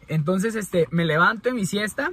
[0.08, 2.12] Entonces, este, me levanto en mi siesta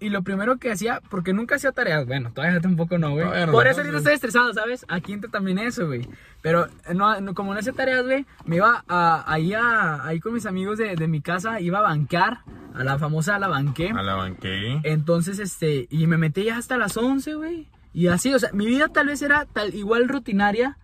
[0.00, 3.24] y lo primero que hacía, porque nunca hacía tareas, bueno, todavía tampoco no, güey.
[3.24, 4.84] No, Por no, eso ahorita estoy estresado, ¿sabes?
[4.88, 6.08] Aquí entra también eso, güey.
[6.42, 10.34] Pero no, no, como no hacía tareas, güey, me iba a, ahí, a, ahí con
[10.34, 12.40] mis amigos de, de mi casa, iba a bancar,
[12.74, 13.90] a la famosa la banqué.
[13.90, 14.80] A la banqué.
[14.84, 17.68] Entonces, este, y me metí ya hasta las 11, güey.
[17.94, 20.76] Y así, o sea, mi vida tal vez era tal igual rutinaria,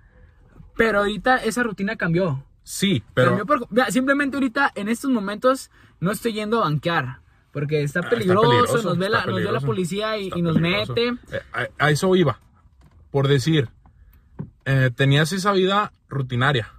[0.77, 2.45] pero ahorita esa rutina cambió.
[2.65, 7.19] Sí, pero Cambió por- simplemente ahorita, en estos momentos, no estoy yendo a banquear.
[7.53, 9.67] Porque está Ah, está peligroso, peligroso, nos, ve la, nos ve la peligroso.
[9.67, 10.95] policía y, y nos peligroso.
[10.95, 11.09] mete.
[11.37, 12.38] Eh, a, a eso iba.
[13.11, 13.69] Por decir,
[14.65, 16.73] eh, tenías esa vida rutinaria.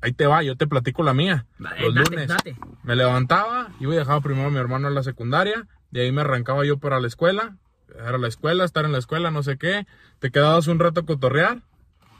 [0.00, 1.46] Ahí te va, yo te platico la mía.
[1.58, 2.56] Dale, Los date, lunes date.
[2.82, 6.20] me levantaba, iba y dejaba primero a mi hermano en la secundaria, de ahí me
[6.20, 7.56] arrancaba yo para la escuela,
[7.98, 9.86] era la escuela, estar en la escuela, no sé qué,
[10.18, 11.62] te quedabas un rato a cotorrear,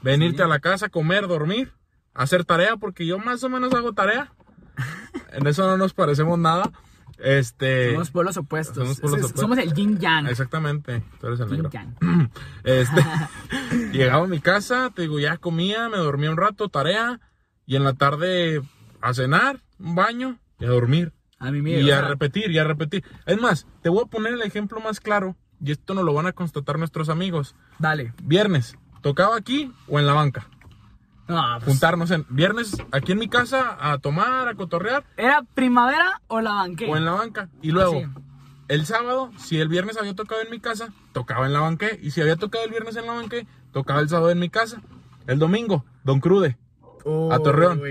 [0.01, 1.71] venirte a la casa, comer, dormir,
[2.13, 4.31] hacer tarea, porque yo más o menos hago tarea.
[5.33, 6.71] En eso no nos parecemos nada.
[7.19, 7.91] Este.
[7.91, 8.75] Somos polos opuestos.
[8.77, 9.41] somos polos Es- opuestos.
[9.41, 10.27] Somos el yin yang.
[10.27, 11.71] Exactamente, tú eres el Yin negro.
[11.71, 12.29] yang.
[12.63, 13.01] Este,
[13.91, 17.19] llegaba a mi casa, te digo, ya comía, me dormía un rato, tarea,
[17.65, 18.61] y en la tarde
[19.01, 21.13] a cenar, un baño y a dormir.
[21.39, 23.03] A mí Y a repetir, y a repetir.
[23.27, 26.25] Es más, te voy a poner el ejemplo más claro, y esto nos lo van
[26.25, 27.55] a constatar nuestros amigos.
[27.77, 28.13] Dale.
[28.23, 30.47] Viernes, ¿tocaba aquí o en la banca?
[31.27, 36.21] No, pues, Juntarnos en viernes aquí en mi casa a tomar, a cotorrear, ¿Era primavera
[36.27, 36.87] o la banqué?
[36.89, 37.49] o en la banca.
[37.61, 38.21] Y luego, Ah, sí.
[38.69, 41.99] el sábado, si el viernes había tocado en mi casa, tocaba en la banqué.
[42.01, 44.81] Y si había tocado el viernes en la banqué, tocaba el sábado en mi casa.
[45.27, 46.57] El domingo, Don Crude,
[47.31, 47.81] a Torreón.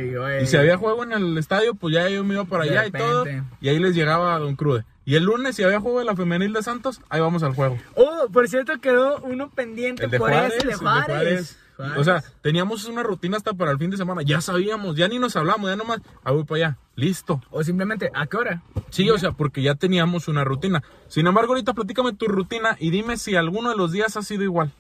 [0.43, 2.87] Y si había juego en el estadio, pues ya yo me iba para De allá
[2.87, 3.25] y todo.
[3.25, 3.49] repente.
[3.61, 4.85] Y ahí les llegaba a Don Crude.
[5.05, 7.79] Y el lunes, si había juego de la femenil de Santos, ahí vamos al juego.
[7.95, 11.59] Oh, por cierto, quedó uno pendiente El de por Juárez, ese de el de Juárez.
[11.99, 14.23] O sea, teníamos una rutina hasta para el fin de semana.
[14.23, 16.79] Ya sabíamos, ya ni nos hablamos, ya nomás, ah, voy para allá.
[16.95, 17.43] Listo.
[17.51, 18.63] O simplemente, ¿a qué hora?
[18.91, 20.83] Sí, o sea, porque ya teníamos una rutina.
[21.09, 24.43] Sin embargo, ahorita platícame tu rutina y dime si alguno de los días ha sido
[24.43, 24.73] igual.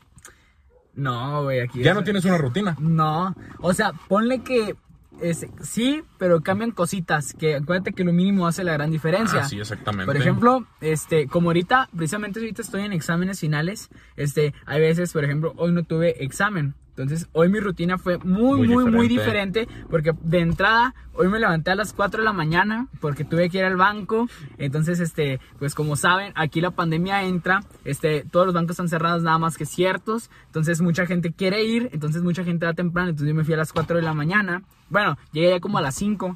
[0.94, 1.82] No, güey, aquí.
[1.82, 2.76] Ya es- no tienes una rutina.
[2.80, 4.74] No, o sea, ponle que
[5.20, 7.34] es, sí, pero cambian cositas.
[7.34, 9.40] Que acuérdate que lo mínimo hace la gran diferencia.
[9.40, 10.06] Ah, sí, exactamente.
[10.06, 15.24] Por ejemplo, este, como ahorita, precisamente ahorita estoy en exámenes finales, este, hay veces, por
[15.24, 16.74] ejemplo, hoy no tuve examen.
[16.96, 19.68] Entonces, hoy mi rutina fue muy, Muy muy, diferente.
[19.90, 23.58] Porque de entrada, hoy me levanté a las 4 de la mañana porque tuve que
[23.58, 24.28] ir al banco.
[24.56, 27.62] Entonces, este, pues como saben, aquí la pandemia entra.
[27.84, 30.30] Este, todos los bancos están cerrados nada más que ciertos.
[30.46, 31.90] Entonces, mucha gente quiere ir.
[31.92, 33.10] Entonces, mucha gente va temprano.
[33.10, 34.62] Entonces, yo me fui a las 4 de la mañana.
[34.88, 36.34] Bueno, llegué ya como a las 5.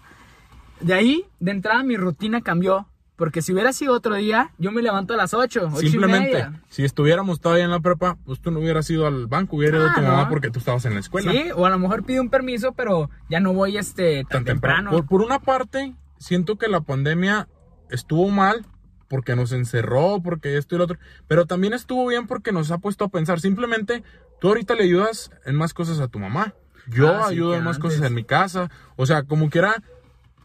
[0.80, 2.86] De ahí, de entrada, mi rutina cambió.
[3.20, 6.32] Porque si hubiera sido otro día, yo me levanto a las 8, 8 y Simplemente,
[6.32, 6.62] media.
[6.70, 9.88] si estuviéramos todavía en la prepa, pues tú no hubieras ido al banco, hubiera ido
[9.90, 10.28] Ah, tu mamá no.
[10.30, 11.30] porque tú estabas en la escuela.
[11.30, 14.44] Sí, o a lo mejor pido un permiso, pero ya no voy este, tan, tan
[14.46, 14.76] temprano.
[14.90, 14.90] temprano.
[14.90, 17.46] Por, por una parte, siento que la pandemia
[17.90, 18.64] estuvo mal
[19.06, 20.96] porque nos encerró, porque esto y lo otro,
[21.28, 23.38] pero también estuvo bien porque nos ha puesto a pensar.
[23.38, 24.02] Simplemente,
[24.40, 26.54] tú ahorita le ayudas en más cosas a tu mamá.
[26.86, 27.90] Yo Ah, sí, ayudo que en más antes.
[27.92, 28.70] cosas en mi casa.
[28.96, 29.82] O sea, como quiera,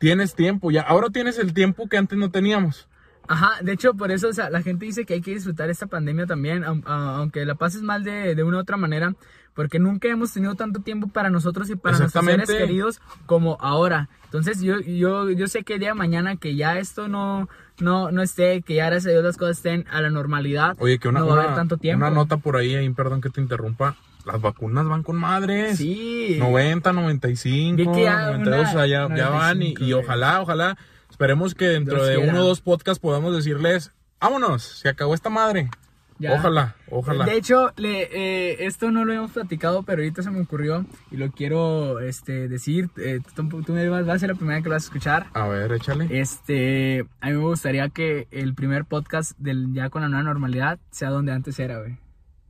[0.05, 0.69] tienes tiempo.
[0.71, 2.87] Ya, ahora tienes el tiempo que antes no teníamos.
[3.27, 5.87] Ajá, de hecho, por eso, o sea, la gente dice que hay que disfrutar esta
[5.87, 9.15] pandemia también, aun- a- aunque la pases mal de, de una u otra manera,
[9.55, 14.09] porque nunca hemos tenido tanto tiempo para nosotros y para nuestros seres queridos como ahora.
[14.25, 18.11] Entonces, yo, yo, yo sé que el día de mañana que ya esto no, no,
[18.11, 21.07] no esté, que ya gracias a Dios las cosas estén a la normalidad, Oye, que
[21.07, 22.05] una, no va a una- haber tanto tiempo.
[22.05, 23.95] una nota por ahí, ahí, perdón que te interrumpa.
[24.25, 25.77] Las vacunas van con madres.
[25.77, 26.38] Sí.
[26.39, 29.91] 90, 95, Vi que ya 92, una- o sea, ya, ya van y, 95, y
[29.93, 30.03] güey.
[30.03, 30.77] ojalá, ojalá,
[31.09, 32.31] esperemos que dentro Dios de quiera.
[32.31, 35.69] uno o dos podcasts podamos decirles, vámonos, se acabó esta madre.
[36.17, 36.31] Ya.
[36.33, 37.25] Ojalá, ojalá.
[37.25, 41.17] De hecho, le, eh, esto no lo hemos platicado, pero ahorita se me ocurrió y
[41.17, 42.89] lo quiero este, decir.
[42.95, 45.25] eh, tú, tú me vas, vas a ser la primera que lo vas a escuchar.
[45.33, 46.07] A ver, échale.
[46.17, 50.79] Este, a mí me gustaría que el primer podcast del ya con la nueva normalidad
[50.89, 51.97] sea donde antes era, güey.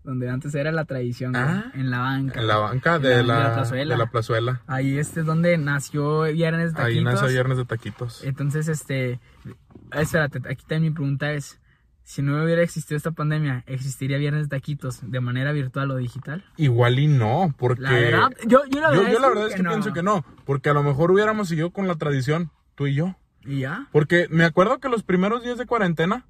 [0.05, 1.71] Donde antes era la tradición, Ah.
[1.73, 2.39] en la banca.
[2.39, 3.93] en la banca En de la- la, de la plazuela.
[3.95, 4.61] de la plazuela.
[4.67, 7.21] Ahí este es donde nació Viernes de Ahí Taquitos.
[7.21, 8.23] nace Viernes de Taquitos.
[8.23, 9.19] Entonces, este,
[9.91, 11.59] espérate, aquí también mi pregunta es,
[12.03, 16.43] si no hubiera existido esta pandemia, ¿existiría Viernes de Taquitos de manera virtual o digital?
[16.57, 17.81] Igual y no, porque...
[17.81, 20.03] La verdad, yo, yo la yo, verdad, yo la es verdad es que pienso que
[20.03, 23.15] no, porque a lo mejor hubiéramos seguido con la tradición, tú y yo.
[23.43, 23.87] ¿Y ya?
[23.91, 26.25] Porque me acuerdo que los primeros días de cuarentena,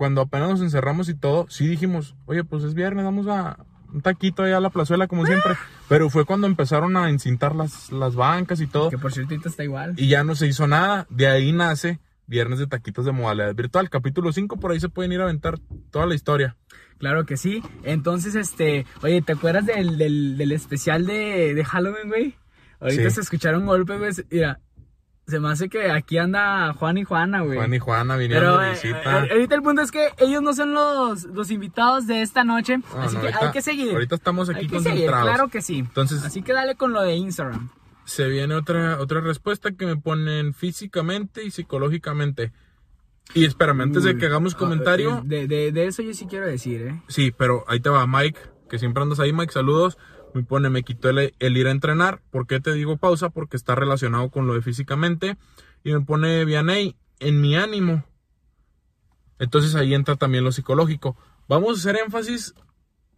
[0.00, 3.58] cuando apenas nos encerramos y todo, sí dijimos, oye, pues es viernes, vamos a
[3.92, 5.52] un taquito allá a la plazuela como siempre.
[5.90, 8.88] Pero fue cuando empezaron a encintar las, las bancas y todo.
[8.88, 9.92] Que por cierto está igual.
[9.98, 11.06] Y ya no se hizo nada.
[11.10, 13.90] De ahí nace Viernes de Taquitos de Modalidad Virtual.
[13.90, 15.58] Capítulo 5, por ahí se pueden ir a aventar
[15.90, 16.56] toda la historia.
[16.96, 17.62] Claro que sí.
[17.84, 22.34] Entonces, este, oye, ¿te acuerdas del, del, del especial de, de Halloween, güey?
[22.80, 23.16] Ahorita Sí.
[23.16, 24.12] se escucharon golpes, güey.
[24.30, 24.60] Mira,
[25.30, 27.56] se me hace que aquí anda Juan y Juana, güey.
[27.56, 29.24] Juan y Juana vinieron de eh, visita.
[29.24, 32.78] eh, ahorita el punto es que ellos no son los, los invitados de esta noche.
[32.78, 33.92] No, así no, que ahorita- hay que seguir.
[33.92, 35.28] ahorita estamos aquí hay que seguir, concentrados.
[35.28, 35.78] claro que sí.
[35.78, 37.70] Entonces- así que dale con lo de Instagram.
[38.04, 42.52] Se viene otra, otra respuesta que me ponen físicamente y psicológicamente.
[43.34, 45.18] Y espérame, antes de que hagamos ah, comentario.
[45.18, 47.02] eh, De, de, de eso yo sí quiero decir, ¿eh?
[47.06, 49.96] Sí, pero ahí te va Mike, que siempre andas ahí, Mike, saludos.
[50.34, 52.22] Me pone, me quitó el, el ir a entrenar.
[52.30, 53.30] ¿Por qué te digo pausa?
[53.30, 55.36] Porque está relacionado con lo de físicamente.
[55.82, 58.04] Y me pone Vianey, en mi ánimo.
[59.38, 61.16] Entonces ahí entra también lo psicológico.
[61.48, 62.54] Vamos a hacer énfasis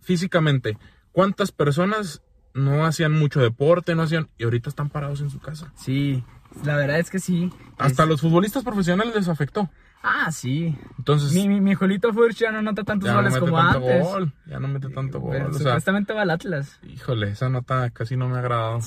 [0.01, 0.79] físicamente.
[1.11, 2.23] ¿Cuántas personas
[2.55, 5.73] no hacían mucho deporte, no hacían, y ahorita están parados en su casa?
[5.77, 6.23] Sí,
[6.65, 7.51] la verdad es que sí.
[7.79, 9.69] Hasta Es- los futbolistas profesionales les afectó.
[10.03, 10.77] Ah, sí.
[10.99, 13.57] Entonces, Mi, mi, mi Jolito Furch ya no nota tantos ya no goles mete como
[13.59, 14.03] tanto antes.
[14.03, 14.33] gol.
[14.47, 15.31] Ya no mete tanto gol.
[15.33, 16.81] Pero o sea, supuestamente va al Atlas.
[16.83, 18.81] híjole, esa nota casi no me ha agradado.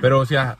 [0.00, 0.56] Pero, o sea,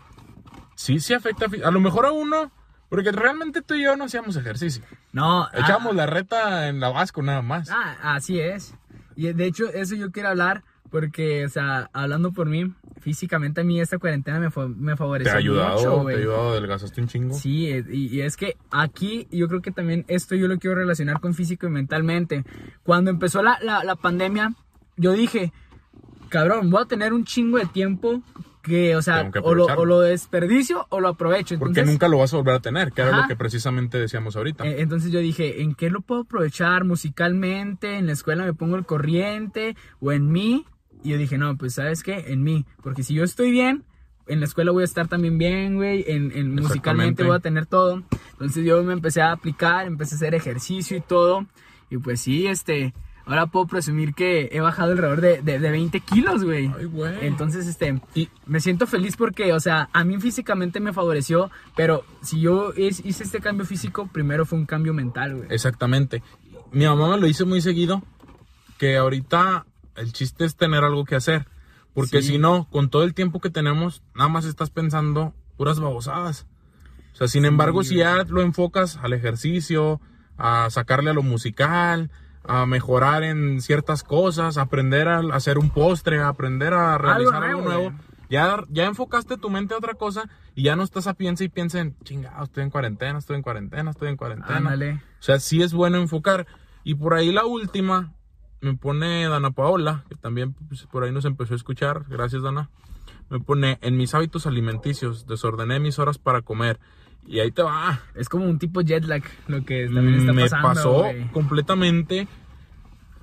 [0.75, 1.47] sí, sí afecta.
[1.65, 2.53] A lo mejor a uno,
[2.91, 4.85] porque realmente tú y yo no hacíamos ejercicio.
[5.13, 7.71] no, Echábamos ah, la reta en la Vasco nada más.
[7.71, 8.75] Ah, así es.
[9.17, 13.65] Y de hecho, eso yo quiero hablar porque, o sea, hablando por mí, físicamente a
[13.65, 17.01] mí esta cuarentena me, fa- me te favoreció ha ayudado, mucho, te ha ayudado, adelgazaste
[17.01, 17.35] un chingo.
[17.35, 20.77] Sí, eh, y, y es que aquí yo creo que también esto yo lo quiero
[20.77, 22.45] relacionar con físico y mentalmente.
[22.85, 24.55] Cuando empezó la, la, la pandemia,
[24.97, 25.53] yo dije,
[26.29, 28.23] cabrón, voy a tener un chingo de tiempo
[28.63, 29.83] que, o sea, que o lo, aprovecharlo.
[29.83, 31.59] o lo desperdicio o lo aprovecho.
[31.59, 34.65] Porque nunca lo vas a volver a tener, que era lo que precisamente decíamos ahorita.
[34.65, 37.97] eh, entonces yo dije, ¿en qué lo puedo aprovechar musicalmente?
[37.97, 40.65] En la escuela me pongo el corriente o en mí.
[41.05, 42.65] Y yo dije, no, pues sabes qué, en mí.
[42.83, 43.85] Porque si yo estoy bien,
[44.29, 46.05] en la escuela voy a estar también bien, güey.
[46.07, 48.03] En, en musicalmente voy a tener todo.
[48.33, 51.47] Entonces yo me empecé a aplicar, empecé a hacer ejercicio y todo.
[51.91, 52.95] Y pues sí, este,
[53.27, 56.71] ahora puedo presumir que he bajado alrededor de, de, de 20 kilos, güey.
[56.79, 57.27] Ay, güey.
[57.27, 62.05] Entonces, este, Y- me siento feliz porque, o sea, a mí físicamente me favoreció, pero
[62.23, 65.49] si yo es- hice este cambio físico, primero fue un cambio mental, güey.
[65.51, 66.23] Exactamente.
[66.71, 68.03] Mi mamá me lo dice muy seguido,
[68.79, 71.47] que ahorita el chiste es tener algo que hacer.
[71.95, 72.33] Porque Sí.
[72.33, 76.47] si no, con todo el tiempo que tenemos, nada más estás pensando puras babosadas.
[77.13, 80.01] O sea, sin embargo, si ya lo enfocas al ejercicio,
[80.39, 82.11] a sacarle a lo musical,
[82.45, 87.45] a mejorar en ciertas cosas, a aprender a hacer un postre, a aprender a realizar
[87.45, 87.93] algo nuevo,
[88.31, 91.49] ya, ya enfocaste tu mente a otra cosa y ya no estás a piensa y
[91.51, 94.57] piensa en, chingado, estoy en cuarentena, estoy en cuarentena, estoy en cuarentena.
[94.57, 94.93] Ándale.
[94.95, 96.47] O sea, sí es bueno enfocar.
[96.83, 98.15] Y por ahí la última
[98.63, 102.05] me pone Dana Paola, que también pues, por ahí nos empezó a escuchar.
[102.09, 102.71] Gracias, Dana.
[103.29, 106.79] Me pone, en mis hábitos alimenticios, desordené mis horas para comer.
[107.27, 108.01] Y ahí te va.
[108.15, 111.29] Es como un tipo jet lag lo que también está Mm, me pasando, pasó güey.
[111.33, 112.29] completamente.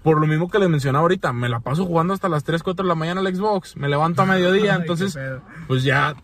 [0.03, 2.83] Por lo mismo que les mencionaba ahorita, me la paso jugando hasta las 3, 4
[2.83, 3.75] de la mañana al Xbox.
[3.75, 5.17] Me levanto a mediodía, Ay, entonces,
[5.67, 6.15] pues ya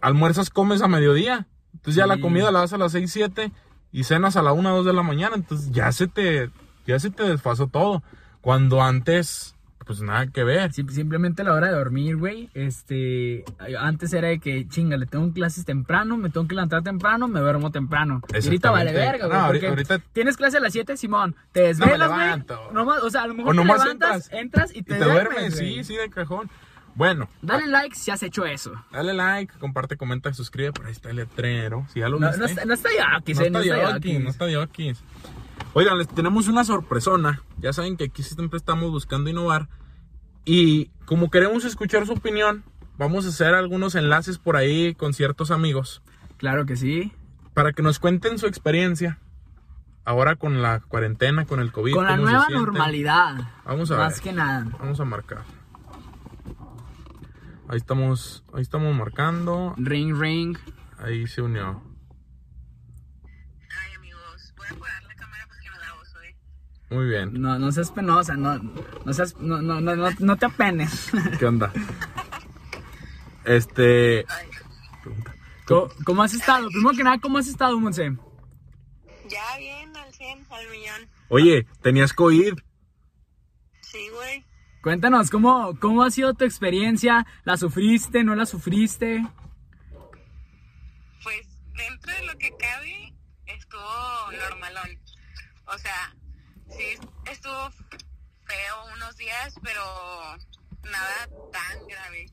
[0.00, 1.46] almuerzas, comes a mediodía.
[1.74, 3.52] Entonces ya la comida la das a las 6, 7
[3.92, 5.36] y cenas a la 1, 2 de la mañana.
[5.36, 6.50] Entonces ya se te,
[6.86, 8.02] ya se te desfasó todo.
[8.48, 10.72] Cuando antes, pues nada que ver.
[10.72, 13.44] Sim- simplemente a la hora de dormir, güey, este,
[13.78, 17.40] antes era de que, chinga, le tengo clases temprano, me tengo que levantar temprano, me
[17.40, 18.22] duermo temprano.
[18.32, 22.08] Y ahorita vale verga, güey, No, ahorita- tienes clase a las 7, Simón, te desvelas,
[22.08, 24.30] güey, nomás, o sea, a lo mejor O te levantas, entras.
[24.32, 26.48] entras y Y te, te duermes, sí, sí, de cajón.
[26.94, 28.72] Bueno, Dale like si has hecho eso.
[28.90, 30.72] dale like, comparte, comenta, suscribe.
[30.72, 31.86] Por ahí está el letrero.
[31.92, 32.40] Si ya lo No, viste.
[32.40, 34.92] no está, no está Yakis, No está no está Yoki, no está Yoki.
[35.78, 37.44] Oigan, les tenemos una sorpresona.
[37.58, 39.68] Ya saben que aquí siempre estamos buscando innovar.
[40.44, 42.64] Y como queremos escuchar su opinión,
[42.96, 46.02] vamos a hacer algunos enlaces por ahí con ciertos amigos
[46.36, 47.12] Claro que sí.
[47.54, 49.20] para que nos cuenten su experiencia.
[50.04, 51.94] Ahora con la cuarentena, con el COVID.
[51.94, 53.36] Con la nueva normalidad.
[53.64, 54.22] Vamos a Más ver.
[54.24, 54.66] que nada.
[54.80, 55.44] Vamos a marcar.
[57.68, 59.74] Ahí estamos, ahí estamos marcando.
[59.76, 60.58] Ring, ring.
[60.98, 61.80] Ahí se unió.
[63.70, 64.74] Ay, amigos, voy a
[66.90, 67.40] Muy bien.
[67.40, 71.10] No, no seas penosa, no, no seas, no, no, no, no, no te apenes.
[71.38, 71.72] ¿Qué onda?
[73.44, 74.24] Este.
[75.66, 76.68] ¿Cómo, cómo has estado?
[76.68, 78.16] Primero que nada, ¿cómo has estado, Monse?
[79.28, 81.08] ya bien, al 100, al millón.
[81.28, 82.54] Oye, tenías COVID.
[83.82, 84.44] Sí, güey.
[84.82, 87.26] Cuéntanos, ¿cómo, ¿cómo ha sido tu experiencia?
[87.44, 88.24] ¿La sufriste?
[88.24, 89.26] ¿No la sufriste?
[91.22, 91.46] Pues
[91.76, 93.14] dentro de lo que cabe,
[93.46, 94.98] estuvo normalón.
[95.66, 96.14] O sea,
[96.78, 99.82] sí, estuvo feo unos días, pero
[100.90, 102.26] nada tan grave.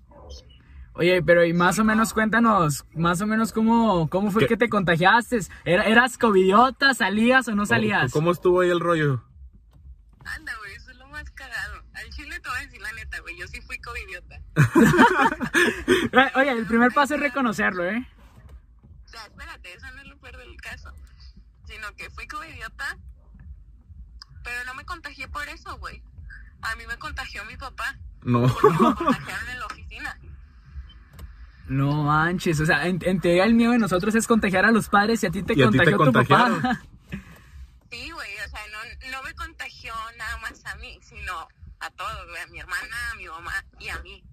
[0.93, 4.47] Oye, pero y más o menos cuéntanos, más o menos cómo, cómo fue ¿Qué?
[4.49, 5.39] que te contagiaste.
[5.65, 6.93] ¿Era- ¿Eras covidiota?
[6.93, 8.13] ¿Salías o no salías?
[8.13, 9.21] ¿Cómo estuvo ahí el rollo?
[10.23, 11.84] Anda, güey, eso es lo más cagado.
[11.93, 13.38] Al chile te voy a decir la neta, güey.
[13.38, 14.39] Yo sí fui covidiota.
[16.17, 18.08] Eh, Oye, el primer paso es reconocerlo, ¿eh?
[19.05, 20.91] O sea, espérate, eso no es lo peor del caso.
[21.67, 22.97] Sino que fui covidiota,
[24.45, 26.01] pero no me contagié por eso, güey.
[26.62, 28.43] A mí me contagió mi papá, No.
[28.47, 30.19] porque me contagiaron en la oficina.
[31.67, 34.88] No manches, o sea, en, en teoría el miedo de nosotros es contagiar a los
[34.88, 36.49] padres y a ti te Y a ti te contagió tu papá.
[36.49, 36.79] contagiaron.
[37.91, 41.47] Sí, güey, o sea, no, no me contagió nada más a mí, sino
[41.79, 44.23] a todos, güey, a mi hermana, a mi mamá y a mí.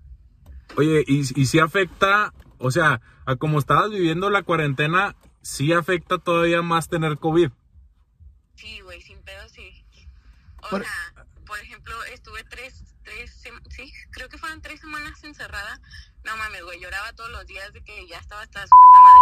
[0.76, 6.18] Oye, y, y si afecta, o sea, a como estabas viviendo la cuarentena, sí afecta
[6.18, 7.50] todavía más tener COVID.
[8.56, 9.11] Sí, güey, sí.
[10.72, 15.80] O Por- sea, por ejemplo, estuve tres, tres, sí, creo que fueron tres semanas encerrada.
[16.24, 19.20] No mames, güey, lloraba todos los días de que ya estaba hasta su puta madre.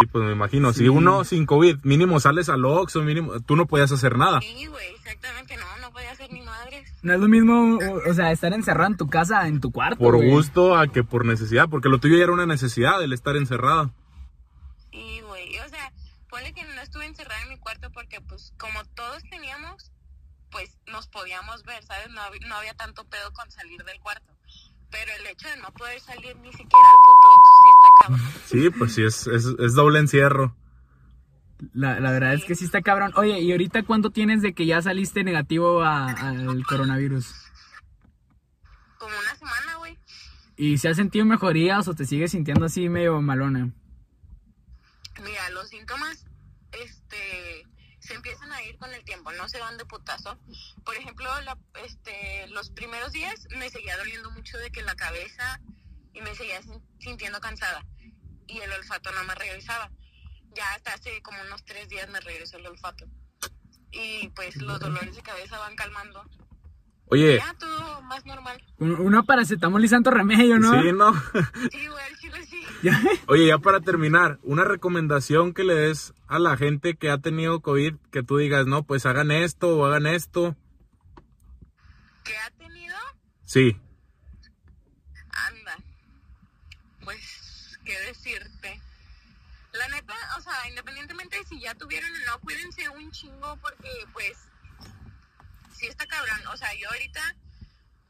[0.00, 0.72] Sí, pues me imagino.
[0.72, 0.78] Sí.
[0.80, 4.40] Si uno sin COVID, mínimo sales al Oxxo, mínimo, tú no podías hacer nada.
[4.40, 6.90] Sí, güey, exactamente, no, no podía ser ni madres.
[7.02, 9.98] No es lo mismo, o, o sea, estar encerrado en tu casa, en tu cuarto.
[9.98, 10.30] Por güey.
[10.30, 13.92] gusto a que por necesidad, porque lo tuyo ya era una necesidad, el estar encerrado.
[14.90, 15.92] Sí, güey, o sea,
[16.30, 19.92] ponle que no estuve encerrada en mi cuarto porque, pues, como todos teníamos,
[20.54, 22.08] pues, nos podíamos ver, ¿sabes?
[22.10, 24.32] No, no había tanto pedo con salir del cuarto.
[24.90, 28.32] Pero el hecho de no poder salir ni siquiera al puto Oxxo sí está cabrón.
[28.46, 30.56] Sí, pues sí, es, es, es doble encierro.
[31.72, 33.12] La, la verdad es que sí está cabrón.
[33.16, 37.34] Oye, ¿y ahorita cuánto tienes de que ya saliste negativo a- al coronavirus?
[38.98, 39.98] Como una semana, güey.
[40.56, 43.70] ¿Y si has sentido mejorías o te sigues sintiendo así medio malona?
[45.22, 46.23] Mira, los síntomas, se
[48.24, 50.38] empiezan a ir con el tiempo, no se van de putazo.
[50.82, 55.60] Por ejemplo, la- este, los primeros días me seguía doliendo mucho de que la cabeza
[56.14, 57.84] y me seguía sin- sintiendo cansada
[58.46, 59.90] y el olfato no me regresaba.
[60.54, 63.04] Ya hasta hace como unos tres días me regresó el olfato.
[63.92, 66.24] Y pues los dolores de cabeza van calmando.
[67.06, 68.62] Oye, Ya todo más normal.
[68.78, 70.82] Un- Una paracetamol y santo remedio, ¿no?
[70.82, 71.12] sí, ¿no?
[71.70, 72.60] Sí, güey, sí.
[72.82, 77.16] Ya- Oye, ya para terminar, una recomendación que le des a la gente que ha
[77.18, 80.54] tenido COVID, que tú digas, no, pues hagan esto o hagan esto.
[82.24, 82.94] ¿Qué ha tenido?
[83.46, 83.78] Sí,
[85.30, 85.76] Anda.
[87.04, 88.80] Pues, ¿qué decirte?
[89.72, 93.88] La neta, o sea, independientemente de si ya tuvieron o no, cuídense un chingo porque,
[94.12, 94.36] pues,
[95.84, 96.40] sí está cabrón.
[96.52, 97.20] O sea, yo ahorita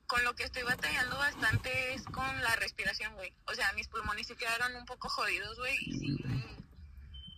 [0.07, 3.33] con lo que estoy batallando bastante es con la respiración, güey.
[3.47, 6.17] O sea, mis pulmones sí quedaron un poco jodidos, güey, y sí,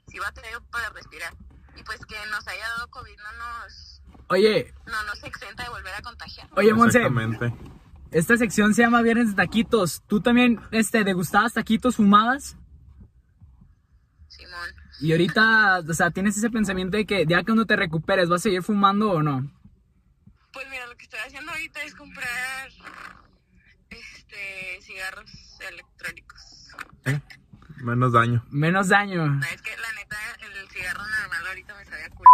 [0.09, 1.35] sí batallo para respirar.
[1.77, 5.94] Y pues que nos haya dado COVID no nos, Oye, no nos exenta de volver
[5.94, 6.49] a contagiar.
[6.57, 7.55] oye, Monse, exactamente.
[8.11, 10.03] esta sección se llama Viernes de Taquitos.
[10.07, 12.57] ¿Tú también este, degustabas taquitos, fumabas?
[14.29, 14.68] Simón.
[15.01, 18.44] Y ahorita, o sea, tienes ese pensamiento de que ya cuando te recuperes, ¿vas a
[18.44, 19.55] seguir fumando o no?
[20.56, 22.70] Pues mira, lo que estoy haciendo ahorita es comprar
[23.90, 25.30] este cigarros
[25.70, 26.40] electrónicos.
[27.84, 28.42] Menos daño.
[28.50, 29.26] Menos daño.
[29.26, 32.30] No, es que la neta, el cigarro normal ahorita me sabía culo.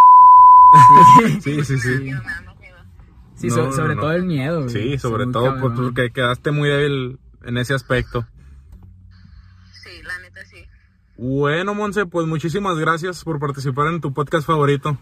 [1.43, 1.89] Sí, sí, sí.
[2.01, 2.79] Me da más miedo.
[3.35, 4.01] Sí, No, so- no, sobre no.
[4.03, 4.71] todo el miedo, güey.
[4.73, 8.25] Sí, sobre todo porque quedaste muy débil en ese aspecto.
[9.83, 10.65] Sí, la neta sí.
[11.17, 14.97] Bueno, Monse, pues muchísimas gracias por participar en tu podcast favorito.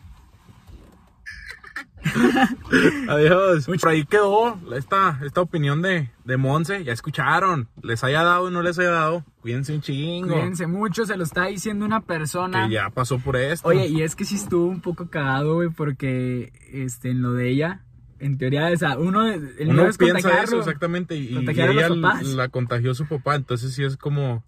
[3.09, 3.67] Adiós.
[3.67, 6.85] Por ahí quedó esta, esta opinión de, de Monse.
[6.85, 7.69] Ya escucharon.
[7.83, 9.25] Les haya dado o no les haya dado.
[9.41, 10.35] Cuídense un chingo.
[10.35, 12.67] Cuídense mucho, se lo está diciendo una persona.
[12.67, 13.69] Que ya pasó por esto.
[13.69, 17.51] Oye, y es que sí estuvo un poco cagado, güey, porque este, en lo de
[17.51, 17.83] ella,
[18.19, 22.49] en teoría, o sea, uno, el Uno es piensa eso exactamente y, y ella la
[22.49, 24.45] contagió su papá, entonces sí es como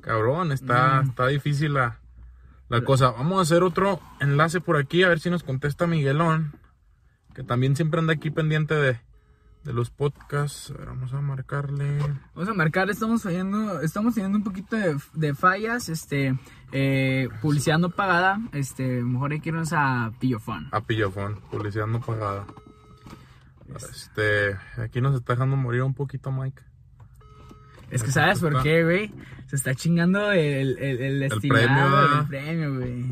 [0.00, 1.08] cabrón, está, Mm.
[1.08, 1.98] está difícil la,
[2.68, 3.10] la cosa.
[3.10, 6.52] Vamos a hacer otro enlace por aquí a ver si nos contesta Miguelón,
[7.34, 9.00] que también siempre anda aquí pendiente de,
[9.64, 10.70] de los podcasts.
[10.70, 11.98] A ver, vamos a marcarle
[12.34, 16.38] Vamos a marcar, estamos fallando, estamos teniendo un poquito de, de fallas, este,
[16.72, 20.68] eh, publicidad no pagada, este, mejor hay que irnos a Pillofón.
[20.72, 22.46] a Pillofón, publicidad no pagada.
[23.76, 26.62] Este, aquí nos está dejando morir un poquito Mike.
[27.90, 29.12] Es que sabes por qué, güey,
[29.48, 32.20] se está chingando el, el, el estimado, premio, ¿verdad?
[32.20, 33.04] el premio, güey.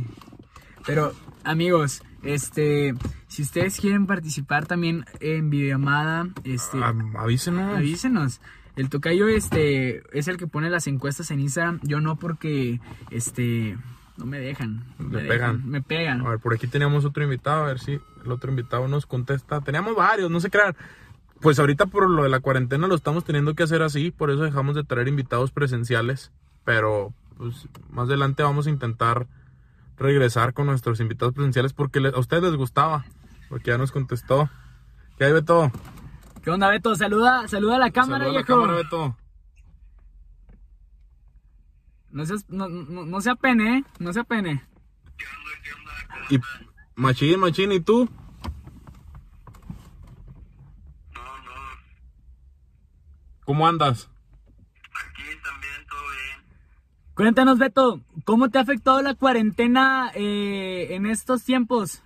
[0.86, 2.94] Pero, amigos, este,
[3.26, 7.76] si ustedes quieren participar también en videollamada, este, Ah, avísenos.
[7.76, 8.40] Avísenos.
[8.76, 11.80] El tocayo este es el que pone las encuestas en Instagram.
[11.82, 12.78] Yo no porque
[13.10, 13.76] este
[14.18, 14.84] no me dejan.
[14.98, 15.28] Me pegan.
[15.28, 16.20] dejan, me pegan.
[16.26, 17.92] A ver, por aquí teníamos otro invitado, a ver si
[18.24, 19.62] el otro invitado nos contesta.
[19.62, 20.76] Teníamos varios, no se crean.
[21.40, 24.42] Pues ahorita por lo de la cuarentena lo estamos teniendo que hacer así, por eso
[24.42, 26.32] dejamos de traer invitados presenciales.
[26.64, 29.26] Pero pues más adelante vamos a intentar
[29.98, 33.04] regresar con nuestros invitados presenciales porque a ustedes les gustaba,
[33.48, 34.48] porque ya nos contestó.
[35.18, 35.70] ¿Qué hay, Beto?
[36.42, 36.94] ¿Qué onda, Beto?
[36.96, 38.60] Saluda, saluda a la cámara, Saluda a la viejo.
[38.60, 39.16] cámara, Beto.
[42.10, 43.84] No, seas, no, no, no se apene, ¿eh?
[43.98, 44.62] No se apene.
[46.30, 46.38] Y
[46.94, 48.08] Machín, Machín, ¿y tú?
[51.14, 51.52] No, no,
[53.46, 54.10] ¿Cómo andas?
[55.06, 56.44] aquí también todo bien.
[57.14, 62.02] Cuéntanos, Beto, ¿cómo te ha afectado la cuarentena eh, en estos tiempos?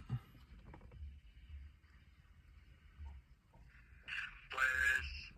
[4.50, 5.33] Pues,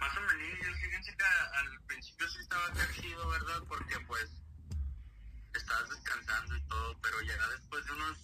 [0.00, 3.62] más o menos, fíjense que al principio sí estaba crecido, ¿verdad?
[3.68, 4.42] Porque pues
[5.54, 8.18] estabas descansando y todo, pero ya después de unos,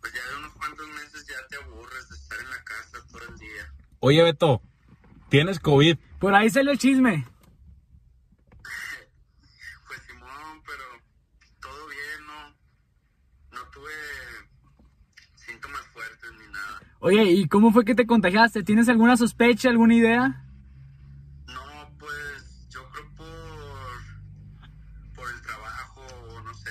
[0.00, 3.22] pues ya de unos cuantos meses ya te aburres de estar en la casa todo
[3.28, 3.72] el día.
[4.00, 4.60] Oye, Beto,
[5.32, 5.96] ¿tienes COVID?
[6.20, 7.26] Por ahí sale el chisme.
[9.86, 10.84] Pues Simón, pero
[11.58, 13.58] todo bien, ¿no?
[13.58, 13.90] No tuve
[15.34, 16.82] síntomas fuertes ni nada.
[17.00, 18.62] Oye, ¿y cómo fue que te contagiaste?
[18.62, 20.44] ¿Tienes alguna sospecha, alguna idea?
[21.46, 23.26] No, pues yo creo por,
[25.14, 26.70] por el trabajo o no sé.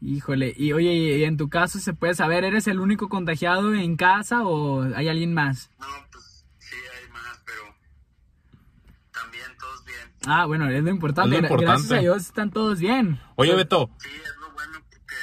[0.00, 3.96] Híjole, y oye, y en tu caso se puede saber, ¿eres el único contagiado en
[3.96, 5.70] casa o hay alguien más?
[5.78, 7.62] No, pues sí hay más, pero
[9.12, 10.13] también todos bien.
[10.26, 11.36] Ah, bueno, es lo importante.
[11.36, 11.96] Es lo Gra- Gracias importante.
[11.96, 13.20] a Dios están todos bien.
[13.36, 15.14] Oye, Beto, Sí, es lo bueno porque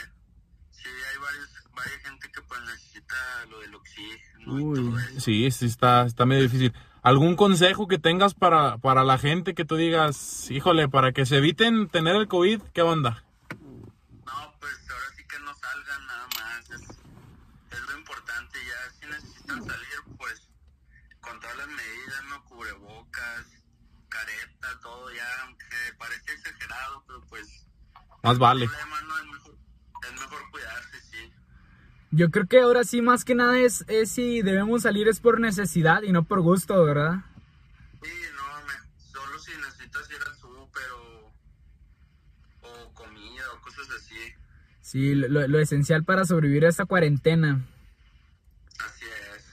[0.72, 3.16] sí hay varios, varias gente que pues necesita
[3.50, 4.80] lo del oxígeno Uy.
[4.80, 5.20] y todo eso.
[5.20, 6.74] Sí, sí está, está medio difícil.
[7.04, 11.38] ¿Algún consejo que tengas para, para la gente que tú digas, híjole, para que se
[11.38, 12.62] eviten tener el COVID?
[12.74, 13.24] ¿Qué onda?
[14.24, 16.70] No, pues ahora sí que no salgan nada más.
[16.70, 16.82] Es,
[17.72, 18.60] es lo importante.
[18.68, 20.48] Ya si necesitan salir, pues
[21.22, 22.44] con todas las medidas, ¿no?
[22.46, 23.46] Cubrebocas,
[24.12, 25.65] careta, todo ya, aunque
[25.97, 27.65] parece exagerado, pero pues
[28.24, 28.67] Más vale.
[28.67, 29.56] problema no es mejor,
[30.04, 31.34] es mejor cuidarse, sí.
[32.12, 35.39] Yo creo que ahora sí, más que nada, es, es si debemos salir es por
[35.39, 37.21] necesidad y no por gusto, ¿verdad?
[38.04, 41.34] Sí, no, me- solo si necesitas ir al súper o,
[42.67, 44.15] o comida o cosas así.
[44.82, 47.62] Sí, lo, lo esencial para sobrevivir a esta cuarentena.
[48.86, 49.45] Así es.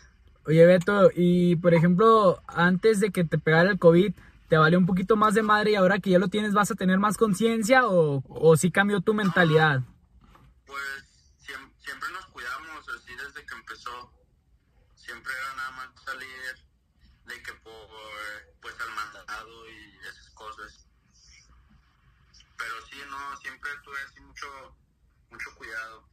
[0.46, 4.14] Oye, Beto, y por ejemplo, antes de que te pegara el COVID,
[4.48, 6.74] ¿te valió un poquito más de madre y ahora que ya lo tienes vas a
[6.74, 9.82] tener más conciencia o, o sí cambió tu mentalidad?
[10.66, 10.80] Pues
[11.40, 14.12] siem- siempre nos cuidamos así desde que empezó.
[14.94, 16.28] Siempre era nada más salir
[17.26, 17.72] de que por
[18.60, 20.86] pues al mandado y esas cosas.
[22.56, 24.46] Pero sí, no, siempre tuve así mucho
[25.30, 26.04] mucho cuidado.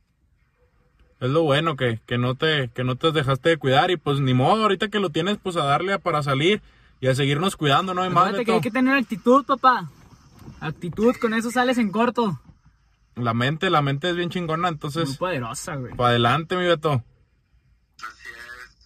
[1.21, 4.19] Es lo bueno que, que no te, que no te dejaste de cuidar y pues
[4.19, 6.61] ni modo, ahorita que lo tienes, pues a darle para salir
[6.99, 8.23] y a seguirnos cuidando, no hay más.
[8.23, 9.89] Acuérdate que hay que tener actitud, papá.
[10.59, 12.39] Actitud, con eso sales en corto.
[13.15, 15.93] La mente, la mente es bien chingona, Muy entonces, poderosa, güey.
[15.95, 17.03] para adelante, mi Beto.
[17.97, 18.29] Así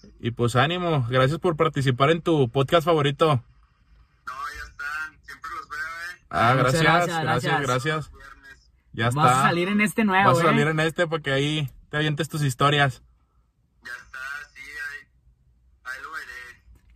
[0.03, 0.10] es.
[0.20, 3.28] Y pues ánimo, gracias por participar en tu podcast favorito.
[3.28, 5.20] No, ya están.
[5.24, 6.28] Siempre los veo, eh.
[6.30, 8.12] Ah, gracias, gracias, gracias, gracias.
[8.93, 9.22] Ya está.
[9.22, 10.45] Vas a salir en este nuevo, Vas a ¿eh?
[10.45, 13.01] salir en este para que ahí te avientes tus historias.
[13.84, 14.20] Ya está,
[14.53, 14.62] sí,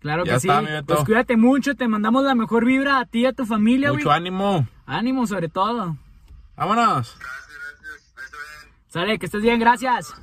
[0.03, 0.65] Claro Ya que está, sí.
[0.65, 0.93] mi Beto.
[0.93, 4.03] Pues cuídate mucho, te mandamos la mejor vibra a ti y a tu familia, güey.
[4.03, 4.67] Mucho ánimo.
[4.85, 5.97] Ánimo sobre todo.
[6.57, 7.17] Vámonos.
[7.17, 7.47] Gracias,
[8.13, 8.67] gracias.
[8.89, 10.13] Sale, que estés bien, gracias.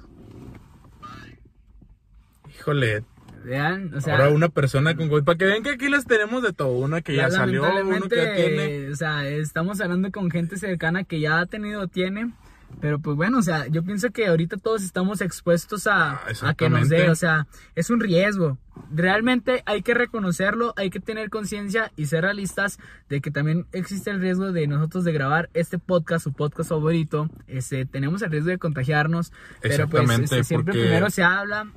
[2.54, 3.04] Híjole,
[3.42, 5.24] Vean, o sea, ahora una persona con COVID.
[5.24, 6.72] Para que vean que aquí las tenemos de todo.
[6.72, 8.90] Una que ya salió, uno que ya tiene.
[8.90, 12.32] O sea, estamos hablando con gente cercana que ya ha tenido tiene.
[12.80, 16.54] Pero pues bueno, o sea, yo pienso que ahorita todos estamos expuestos a, Ah, a
[16.54, 18.56] que nos dé, o sea, es un riesgo.
[18.90, 22.78] Realmente hay que reconocerlo, hay que tener conciencia y ser realistas
[23.10, 27.28] de que también existe el riesgo de nosotros de grabar este podcast, su podcast favorito.
[27.46, 31.70] Este, tenemos el riesgo de contagiarnos, pero pues este, siempre porque- primero se habla.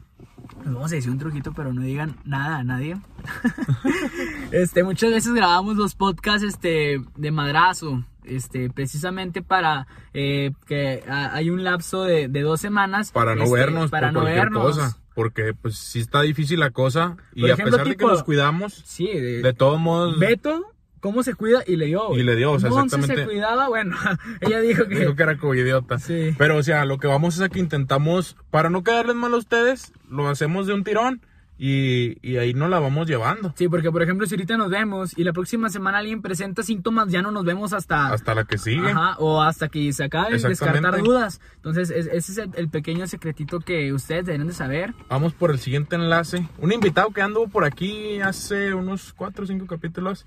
[0.66, 2.98] Vamos a decir un truquito, pero no digan nada a nadie.
[4.52, 8.06] este, muchas veces grabamos los podcasts este, de madrazo.
[8.26, 13.12] Este, precisamente para eh, que ha- hay un lapso de, de dos semanas.
[13.12, 14.64] Para no este, vernos, para por no vernos.
[14.78, 14.98] cosa.
[15.16, 17.18] Porque pues sí está difícil la cosa.
[17.36, 20.66] Y Por a pesar de que nos cuidamos, Sí, de, de todos modos, Beto,
[21.02, 21.64] ¿cómo se cuida?
[21.68, 22.16] Y le dio.
[22.16, 23.22] Y le dio, o sea, Monse exactamente.
[23.24, 23.96] se cuidaba, bueno,
[24.42, 25.00] ella dijo que.
[25.00, 26.00] dijo que era covidiota.
[26.00, 26.34] Sí.
[26.38, 29.38] Pero, o sea, lo que vamos es a que intentamos, para no quedarles mal a
[29.38, 31.22] ustedes, lo hacemos de un tirón
[31.58, 33.54] y, y ahí nos la vamos llevando.
[33.56, 37.10] Sí, porque por ejemplo, si ahorita nos vemos y la próxima semana alguien presenta síntomas,
[37.10, 38.08] ya no nos vemos hasta.
[38.12, 38.90] Hasta la que sigue.
[38.92, 41.40] Ajá, o hasta que se acabe de descartar dudas.
[41.58, 44.94] Entonces, es- ese es el, el pequeño secretito que ustedes deben de saber.
[45.10, 46.48] Vamos por el siguiente enlace.
[46.58, 50.26] Un invitado que anduvo por aquí hace unos 4 o 5 capítulos.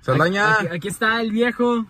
[0.00, 0.54] Saldaña.
[0.54, 1.84] Aquí, aquí está el viejo.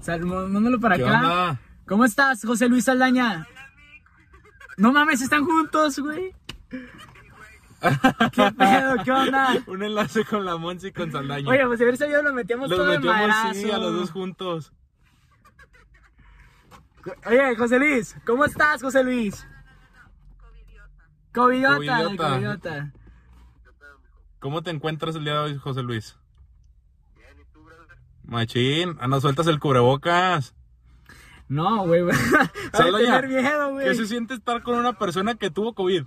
[0.00, 1.18] Sal, mándalo para ¿Qué acá.
[1.20, 1.60] onda?
[1.86, 3.46] ¿Cómo estás, José Luis Saldaña?
[4.76, 6.32] No mames, están juntos, güey.
[8.32, 9.04] ¿Qué pedo?
[9.04, 9.56] ¿Qué onda?
[9.66, 11.48] Un enlace con la Monsi y con Saldaña.
[11.48, 13.54] Oye, pues si hubiera sabido lo metíamos Los todo de metíamos madrazo.
[13.54, 14.72] sí, a los dos juntos.
[17.26, 19.46] Oye, José Luis, ¿cómo estás, José Luis?
[21.32, 21.76] Covidiota.
[21.76, 22.28] Covidiota.
[22.28, 22.92] Covidiota.
[24.40, 26.16] ¿Cómo te encuentras el día de hoy, José Luis?
[28.24, 30.54] Machín, anda, sueltas el cubrebocas.
[31.48, 32.02] No, güey.
[32.72, 33.86] A Saldaña, tener miedo, güey.
[33.86, 36.04] ¿Qué se siente estar con una persona que tuvo COVID?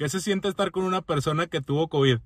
[0.00, 2.20] ¿Qué se siente estar con una persona que tuvo COVID?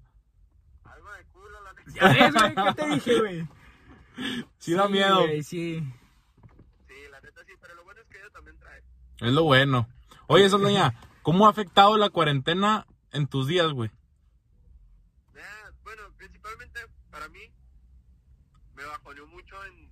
[0.84, 1.90] Algo de culo, la neta.
[1.92, 3.48] Ya ves, güey, ¿qué te dije, güey?
[4.58, 5.22] Sí, da miedo.
[5.22, 5.82] güey, sí.
[6.86, 8.80] Sí, la neta sí, pero lo bueno es que ella también trae.
[9.18, 9.88] Es lo bueno.
[10.28, 13.90] Oye, Saldaña, ¿cómo ha afectado la cuarentena en tus días, güey?
[15.82, 16.78] Bueno, principalmente
[17.10, 17.40] para mí
[18.76, 19.90] me bajoneó mucho en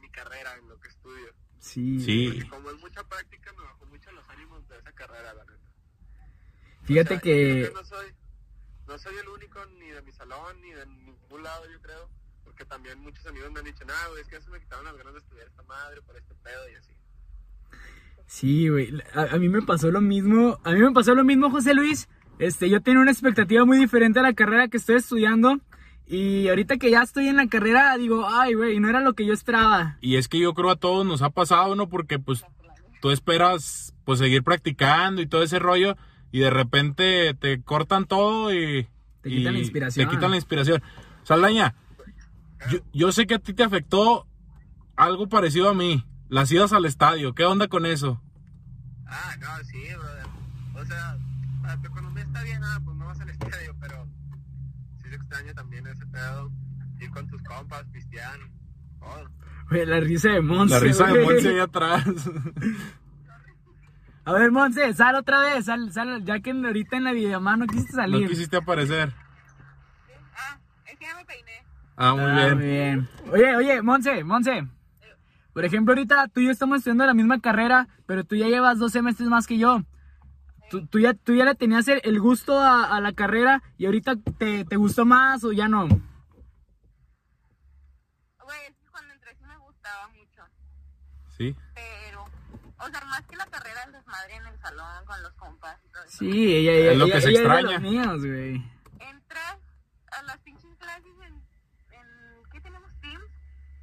[0.00, 1.32] mi carrera, en lo que estudio.
[1.60, 2.00] Sí.
[2.00, 2.30] Sí.
[2.32, 5.41] Porque como es mucha práctica, me bajó mucho los ánimos de esa carrera, la.
[6.92, 7.62] Fíjate O sea, que.
[7.62, 8.06] yo no soy,
[8.86, 12.08] no soy el único ni de mi salón ni de ningún lado, yo creo.
[12.44, 14.84] Porque también muchos amigos me han dicho, nada, güey, es que ya se me quitaron
[14.84, 16.92] las ganas de estudiar esta madre por este pedo y así.
[18.26, 18.92] Sí, güey.
[19.14, 20.58] A, a mí me pasó lo mismo.
[20.64, 22.08] A mí me pasó lo mismo, José Luis.
[22.38, 25.58] Este, yo tenía una expectativa muy diferente a la carrera que estoy estudiando.
[26.06, 29.24] Y ahorita que ya estoy en la carrera, digo, ay, güey, no era lo que
[29.24, 29.96] yo esperaba.
[30.00, 31.88] Y es que yo creo a todos nos ha pasado, ¿no?
[31.88, 32.44] Porque pues
[33.00, 35.96] tú esperas pues seguir practicando y todo ese rollo
[36.32, 38.88] y de repente te cortan todo y...
[39.20, 40.08] Te quitan y la inspiración.
[40.08, 40.82] Te quitan la inspiración.
[41.22, 41.76] Saldaña,
[42.70, 44.26] yo, yo sé que a ti te afectó
[44.96, 47.34] algo parecido a mí, las idas al estadio.
[47.34, 48.20] ¿Qué onda con eso?
[49.06, 50.26] Ah, no, sí, brother.
[50.74, 51.18] O sea,
[51.64, 54.06] ah, tu economía está bien, ah, pues no vas al estadio, pero
[55.02, 56.50] sí se extraña también ese pedo.
[56.98, 58.38] Ir con tus compas, pistear,
[58.98, 59.28] todo.
[59.70, 60.74] La risa de Monse.
[60.74, 61.22] La risa de.
[61.22, 62.04] Monse ahí atrás.
[64.24, 65.64] A ver, Monse, sal otra vez.
[65.64, 68.28] Sal, sal, ya que ahorita en la videollamada no quisiste no salir.
[68.28, 69.12] quisiste aparecer.
[70.36, 71.64] Ah, es que ya me peiné.
[71.96, 72.54] Ah, muy Ah, bien.
[72.58, 73.08] muy bien.
[73.32, 74.66] Oye, oye, Monse, Monse.
[75.52, 78.78] Por ejemplo, ahorita tú y yo estamos estudiando la misma carrera, pero tú ya llevas
[78.78, 79.82] dos semestres más que yo.
[80.70, 83.84] Tú, tú ya, tú ya le tenías el, el gusto a, a la carrera y
[83.84, 85.86] ahorita te, te gustó más o ya no.
[85.86, 86.00] Güey,
[88.68, 90.42] es que cuando entré sí me gustaba mucho.
[91.36, 91.54] Sí.
[91.74, 92.24] Pero,
[92.78, 95.88] o sea, más que la carrera, el desmadre en el salón con los compas y
[95.88, 96.18] todo eso.
[96.18, 97.72] Sí, ella, ella, Es lo ella- que se ella es de extraña.
[97.78, 98.70] los míos, güey.
[99.00, 99.58] Entras
[100.12, 101.34] a las pinches clases en,
[101.92, 102.90] en ¿qué tenemos?
[103.00, 103.24] Teams.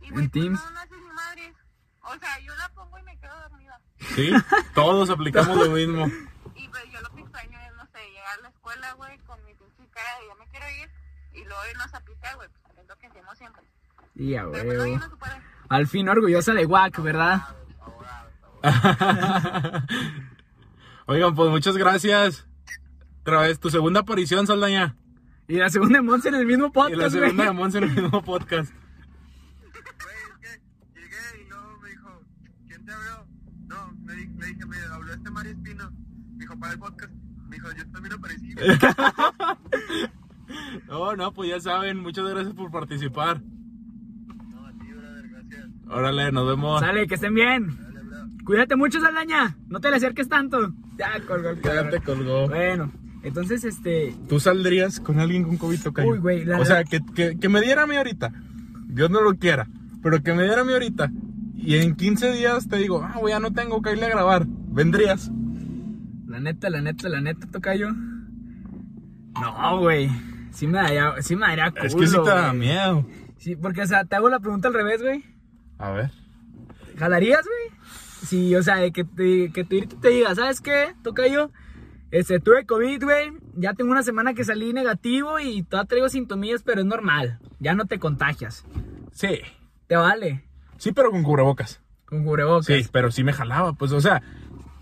[0.02, 0.64] Y En güey, pues, Teams.
[0.64, 1.54] no, no haces ni madres.
[2.02, 3.80] O sea, yo la pongo y me quedo dormida.
[4.16, 4.32] Sí,
[4.74, 6.06] todos aplicamos lo mismo.
[6.56, 9.44] Y pues yo lo que extraño es, no sé, llegar a la escuela, güey, con
[9.46, 10.90] mi pinche cara de ya me quiero ir.
[11.34, 13.64] Y luego irnos a picar, güey, pues es lo que hacemos siempre.
[14.16, 15.00] Y a pues huevo.
[15.70, 17.42] Al fin orgullosa de Wack, ¿verdad?
[21.06, 22.48] Oigan, pues muchas gracias.
[23.22, 24.96] Otra vez, tu segunda aparición, Saldaña.
[25.48, 27.52] Y la segunda de Monse en el mismo Y podcast, la segunda de.
[27.52, 28.72] Monse en el mismo podcast.
[28.72, 30.60] Güey, es
[30.94, 32.22] que llegué y luego me dijo,
[34.04, 35.92] me, dije, me habló este Mario Espino.
[36.34, 37.14] Me dijo, para el podcast.
[37.50, 38.56] Mijo, yo también aparecí.
[40.88, 43.40] No, no, pues ya saben, muchas gracias por participar.
[43.42, 45.68] No, a ti, brother, gracias.
[45.88, 46.80] Órale, nos vemos.
[46.80, 47.89] Sale, que estén bien.
[48.50, 49.56] Cuídate mucho, Saldaña.
[49.68, 50.74] No te le acerques tanto.
[50.98, 52.48] Ya, colgó el Ya te colgó.
[52.48, 52.92] Bueno,
[53.22, 54.16] entonces, este...
[54.28, 56.10] ¿Tú saldrías con alguien con COVID tocayo?
[56.10, 58.34] Uy, güey, la O sea, que, que, que me diera a mí ahorita.
[58.88, 59.68] Dios no lo quiera.
[60.02, 61.12] Pero que me diera a mí ahorita.
[61.58, 64.48] Y en 15 días te digo, ah, güey, ya no tengo que irle a grabar.
[64.48, 65.30] ¿Vendrías?
[66.26, 67.92] La neta, la neta, la neta, tocayo.
[69.40, 70.10] No, güey.
[70.50, 73.06] Sí me daría, sí me daría es culo, que sí te da miedo.
[73.38, 75.24] Sí, porque, o sea, te hago la pregunta al revés, güey.
[75.78, 76.10] A ver.
[76.98, 77.79] ¿Jalarías, güey?
[78.26, 81.52] Sí, o sea, de que te, que te, te diga, ¿sabes qué, tocayo?
[82.12, 83.32] Este, tuve COVID, güey.
[83.56, 87.40] Ya tengo una semana que salí negativo y todavía traigo sintomillas, pero es normal.
[87.60, 88.66] Ya no te contagias.
[89.12, 89.40] Sí.
[89.88, 90.44] Te vale.
[90.78, 91.82] Sí, pero con cubrebocas.
[92.06, 92.66] Con cubrebocas.
[92.66, 93.74] Sí, pero sí me jalaba.
[93.74, 94.24] Pues, o sea,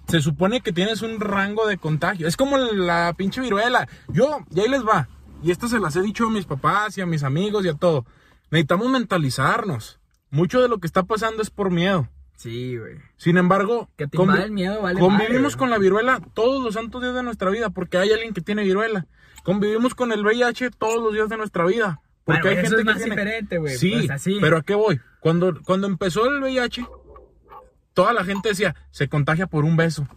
[0.08, 2.28] se supone que tienes un rango de contagio.
[2.28, 3.88] Es como la pinche viruela.
[4.08, 5.10] Yo, y ahí les va.
[5.44, 7.74] Y esto se las he dicho a mis papás y a mis amigos y a
[7.74, 8.06] todo.
[8.52, 10.00] Necesitamos mentalizarnos.
[10.30, 12.08] Mucho de lo que está pasando es por miedo.
[12.38, 12.96] Sí, güey.
[13.18, 16.64] Sin embargo, Que te convi- invade el miedo, vale convivimos madre, con la viruela todos
[16.64, 19.08] los santos días de nuestra vida porque hay alguien que tiene viruela.
[19.44, 22.00] Convivimos con el VIH todos los días de nuestra vida.
[22.24, 23.16] Porque Bueno, hay eso gente es más que tiene...
[23.16, 23.76] diferente, güey.
[23.78, 24.08] Sí,
[24.40, 25.00] pero ¿a qué voy?
[25.20, 26.86] Cuando, cuando empezó el VIH,
[27.94, 30.08] toda la gente decía, se contagia por un beso.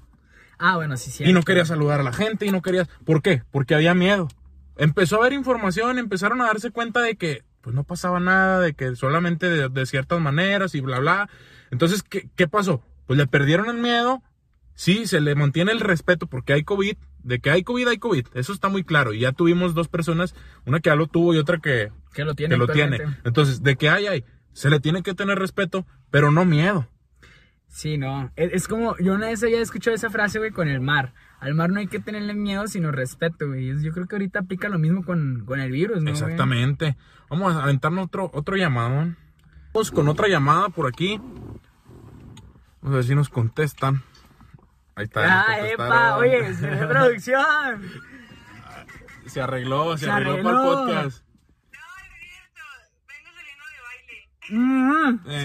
[0.59, 1.25] Ah, bueno, sí, sí.
[1.25, 2.89] y no querías saludar a la gente y no querías...
[3.07, 3.43] ¿Por qué?
[3.51, 4.29] Porque había miedo.
[4.77, 8.75] Empezó a haber información, empezaron a darse cuenta de que pues no pasaba nada, de
[8.75, 11.31] que solamente de, de ciertas maneras y bla, bla.
[11.71, 12.83] Entonces, ¿qué, ¿qué pasó?
[13.07, 14.23] Pues le perdieron el miedo,
[14.75, 18.27] sí, se le mantiene el respeto porque hay COVID, de que hay COVID, hay COVID,
[18.35, 19.13] eso está muy claro.
[19.13, 22.35] Y ya tuvimos dos personas, una que ya lo tuvo y otra que, Que lo
[22.35, 22.55] tiene.
[22.55, 22.97] que lo tiene.
[22.97, 23.29] actualmente.
[23.29, 26.89] Entonces, de que hay, hay, se le tiene que tener respeto, pero no miedo.
[27.69, 28.33] Sí, no.
[28.37, 31.15] Es, es como, yo una vez había escuchado esa frase, güey, con el mar.
[31.39, 33.81] Al mar no hay que tenerle miedo, sino respeto, güey.
[33.81, 36.11] Yo creo que ahorita aplica lo mismo con, con el virus, ¿no?
[36.11, 36.13] güey?
[36.13, 36.97] Exactamente.
[37.31, 39.17] Vamos a aventarnos otro, otro llamadón.
[39.73, 41.19] Vamos con otra llamada por aquí.
[41.19, 44.03] Vamos a ver si nos contestan.
[44.97, 45.43] Ahí está.
[45.49, 47.91] Ah, epa, oye, se ve producción.
[49.27, 50.51] Se arregló, se, Se arregló, arregló.
[50.51, 51.25] para el podcast.
[51.71, 52.63] No, es cierto.
[53.07, 54.29] Vengo saliendo de baile.
[54.51, 55.41] Mm, Eh,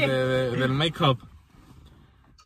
[0.00, 0.06] sí.
[0.06, 1.26] de- de- del make-up.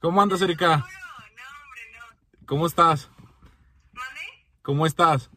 [0.01, 0.68] ¿Cómo andas, Erika?
[0.68, 2.47] No, no, hombre, no.
[2.47, 3.11] ¿Cómo estás?
[3.93, 4.20] ¿Mande?
[4.62, 5.30] ¿Cómo estás?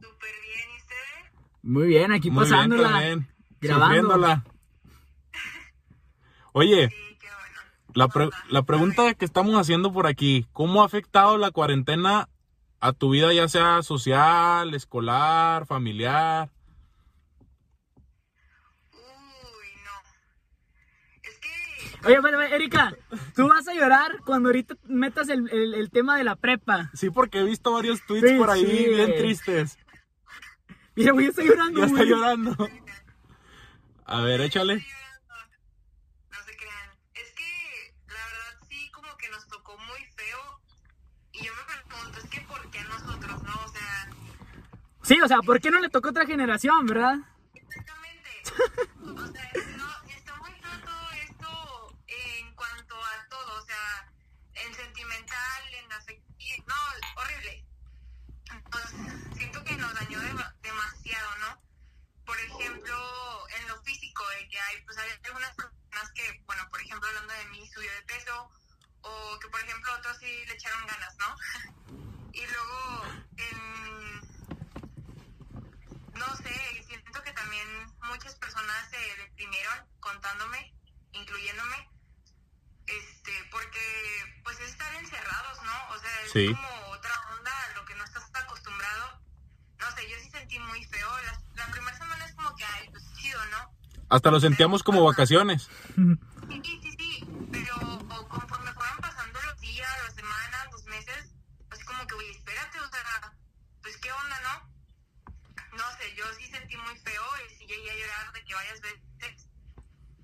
[0.00, 0.68] Súper bien.
[0.74, 1.62] ¿Y ustedes?
[1.62, 2.88] Muy bien, aquí Muy bien pasándola.
[2.90, 3.28] también.
[3.60, 3.86] grabando.
[3.86, 4.44] Sufriéndola.
[6.58, 7.60] Oye, Sí, qué bueno.
[7.94, 12.30] La, pre- la pregunta que estamos haciendo por aquí, ¿cómo ha afectado la cuarentena
[12.80, 16.48] a tu vida, ya sea social, escolar, familiar?
[18.92, 19.92] Uy, no.
[21.22, 22.06] Es que...
[22.08, 22.96] Oye, pero, Erika,
[23.34, 26.90] tú vas a llorar cuando ahorita metas el, el- el tema de la prepa.
[26.94, 28.88] Sí, porque he visto varios tweets Sí, por ahí sí.
[28.88, 29.78] bien tristes.
[30.94, 32.08] Mira, güey, yo estoy llorando, Ya está güey.
[32.08, 32.68] llorando.
[34.06, 34.76] A ver, échale.
[34.76, 36.90] No se crean.
[37.14, 40.60] Es que la verdad sí como que nos tocó muy feo.
[41.32, 43.52] Y yo me pregunto, es que ¿por qué a nosotros, no?
[43.64, 44.08] O sea,
[45.06, 47.14] Sí, o sea, ¿por qué no le tocó otra generación, verdad?
[47.54, 48.30] exactamente.
[49.02, 53.62] O sea, no, está muy todo esto en cuanto a todo.
[53.62, 54.12] O sea,
[54.54, 56.64] en sentimental, en afectivo.
[56.66, 56.74] No,
[57.22, 57.64] horrible.
[58.50, 61.62] Entonces, siento que nos dañó dema- demasiado, ¿no?
[62.24, 66.80] Por ejemplo, en lo físico, de que hay, pues hay algunas personas que, bueno, por
[66.82, 68.50] ejemplo, hablando de mí, subió de peso,
[69.02, 71.36] o que, por ejemplo, otros sí le echaron ganas, ¿no?
[72.32, 73.04] Y luego,
[73.36, 74.35] en,
[76.16, 77.66] no sé, siento que también
[78.02, 80.74] muchas personas se deprimieron contándome,
[81.12, 81.88] incluyéndome,
[82.86, 85.94] este, porque pues es estar encerrados, ¿no?
[85.94, 86.46] O sea, es Sí.
[86.54, 89.20] como otra onda a lo que no estás acostumbrado.
[89.78, 91.08] No sé, yo sí sentí muy feo.
[91.22, 93.74] La, la primera semana es como que, ay, pues chido, ¿no?
[94.08, 95.68] Hasta lo sentíamos como vacaciones.
[95.96, 101.34] Sí, sí, sí, pero o conforme fueron pasando los días, las semanas, los meses,
[101.70, 103.32] así como que, oye, espérate, o sea,
[103.82, 104.75] pues qué onda, ¿no?
[105.76, 108.80] No sé, yo sí sentí muy feo y sí llegué a llorar de que varias
[108.80, 109.48] veces,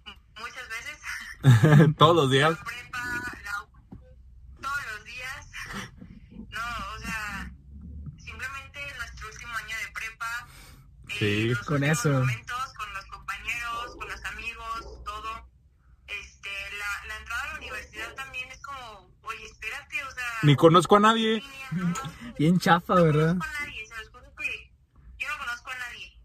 [0.07, 2.51] m- muchas veces, Todos los días.
[2.57, 2.99] la prepa,
[3.45, 4.01] la U,
[4.63, 5.47] todos los días.
[6.51, 7.51] No, o sea,
[8.19, 10.49] simplemente nuestro último año de prepa,
[11.09, 12.11] eh, Sí, los con eso.
[12.11, 15.49] momentos con los compañeros, con los amigos, todo.
[16.07, 20.57] Este, la, la entrada a la universidad también es como, oye, espérate, o sea, Ni
[20.57, 21.43] conozco a nadie.
[22.39, 23.37] Bien chafa, ¿verdad?
[23.37, 24.73] conozco a nadie, se los juro que
[25.19, 26.19] yo no conozco a nadie,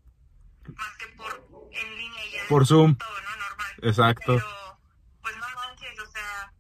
[0.76, 2.37] más que por en línea y ya.
[2.50, 2.96] Por Zoom.
[2.98, 3.36] Todo, ¿no?
[3.38, 3.74] Normal.
[3.84, 4.36] Exacto.
[4.36, 4.80] Pero,
[5.22, 6.54] pues no manches, o sea,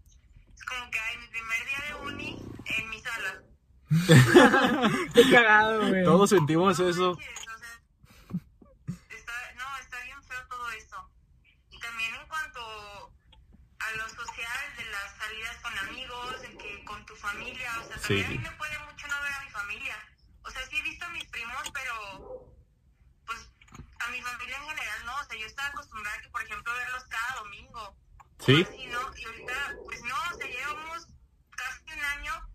[0.55, 3.43] es como que hay mi primer día de uni en mi sala.
[5.13, 6.03] Qué cagado, güey.
[6.03, 7.11] Todos sentimos eso.
[7.11, 7.31] O sea,
[9.09, 11.09] está, no, está bien feo todo eso.
[11.71, 12.59] Y también en cuanto
[13.79, 17.97] a lo social, de las salidas con amigos, de que con tu familia, o sea,
[17.97, 18.23] también Sí.
[18.25, 19.95] a mí me puede mucho no ver a mi familia.
[20.43, 22.53] O sea, sí he visto a mis primos, pero
[23.25, 23.49] pues
[23.99, 25.15] a mi familia en general no.
[25.15, 27.95] O sea, yo estaba acostumbrada a que, por ejemplo, verlos cada domingo.
[28.45, 28.65] Sí.
[28.67, 28.99] Así, ¿no?
[29.17, 31.07] Y ahorita, pues no, o sea, llevamos
[31.51, 32.49] casi un año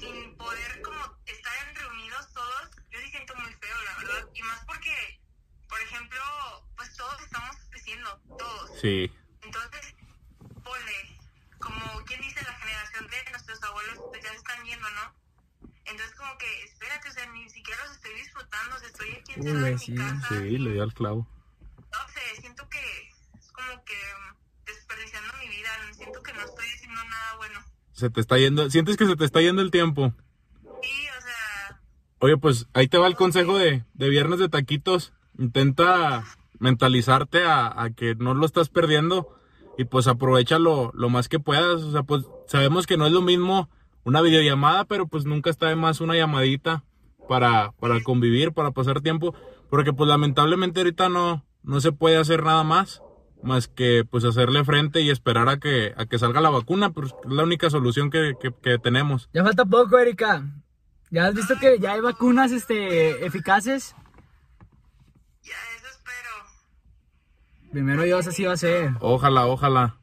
[0.00, 2.70] sin poder como estar en reunidos todos.
[2.90, 4.28] Yo sí siento muy feo, la verdad.
[4.34, 5.20] Y más porque,
[5.68, 6.20] por ejemplo,
[6.76, 8.70] pues todos estamos creciendo, todos.
[8.80, 9.12] Sí.
[9.42, 9.94] Entonces,
[10.64, 11.18] ponle,
[11.58, 15.14] como quien dice, la generación de nuestros abuelos pues ya se están yendo, ¿no?
[15.84, 19.32] Entonces como que, espérate, o sea, ni siquiera los estoy disfrutando, o sea, estoy aquí
[19.34, 20.28] encerrada Uy, en sí, mi casa.
[21.92, 22.78] No sé, siento que
[23.38, 23.94] es como que
[24.66, 27.60] desperdiciando mi vida, siento que no estoy haciendo nada bueno.
[27.92, 30.12] Se te está yendo, sientes que se te está yendo el tiempo.
[30.82, 31.80] Sí, o sea,
[32.18, 35.12] Oye, pues ahí te va el consejo de, de viernes de taquitos.
[35.38, 36.24] Intenta
[36.58, 39.38] mentalizarte a, a que no lo estás perdiendo
[39.78, 41.82] y pues aprovecha lo, lo más que puedas.
[41.82, 43.68] O sea, pues sabemos que no es lo mismo
[44.04, 46.84] una videollamada, pero pues nunca está de más una llamadita
[47.28, 49.34] para, para convivir, para pasar tiempo.
[49.70, 53.02] Porque pues lamentablemente ahorita no, no se puede hacer nada más
[53.42, 57.14] más que pues hacerle frente y esperar a que, a que salga la vacuna, pues
[57.24, 59.28] es la única solución que, que, que tenemos.
[59.32, 60.42] Ya falta poco, Erika.
[61.10, 63.94] ¿Ya has visto que ya hay vacunas este, eficaces?
[65.42, 67.70] ya eso espero.
[67.70, 68.94] Primero Dios así va a ser.
[69.00, 69.96] Ojalá, ojalá.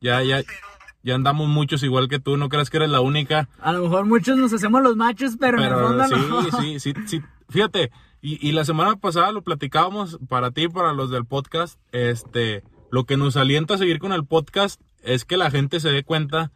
[0.00, 0.66] Ya, ya, Pero,
[1.02, 3.48] ya andamos muchos igual que tú, no creas que eres la única.
[3.60, 6.60] A lo mejor muchos nos hacemos los machos, pero, en el Pero fondo sí, no.
[6.60, 7.22] sí, sí, sí.
[7.48, 7.90] Fíjate,
[8.22, 11.78] y, y la semana pasada lo platicábamos para ti y para los del podcast.
[11.92, 15.90] Este, lo que nos alienta a seguir con el podcast es que la gente se
[15.90, 16.52] dé cuenta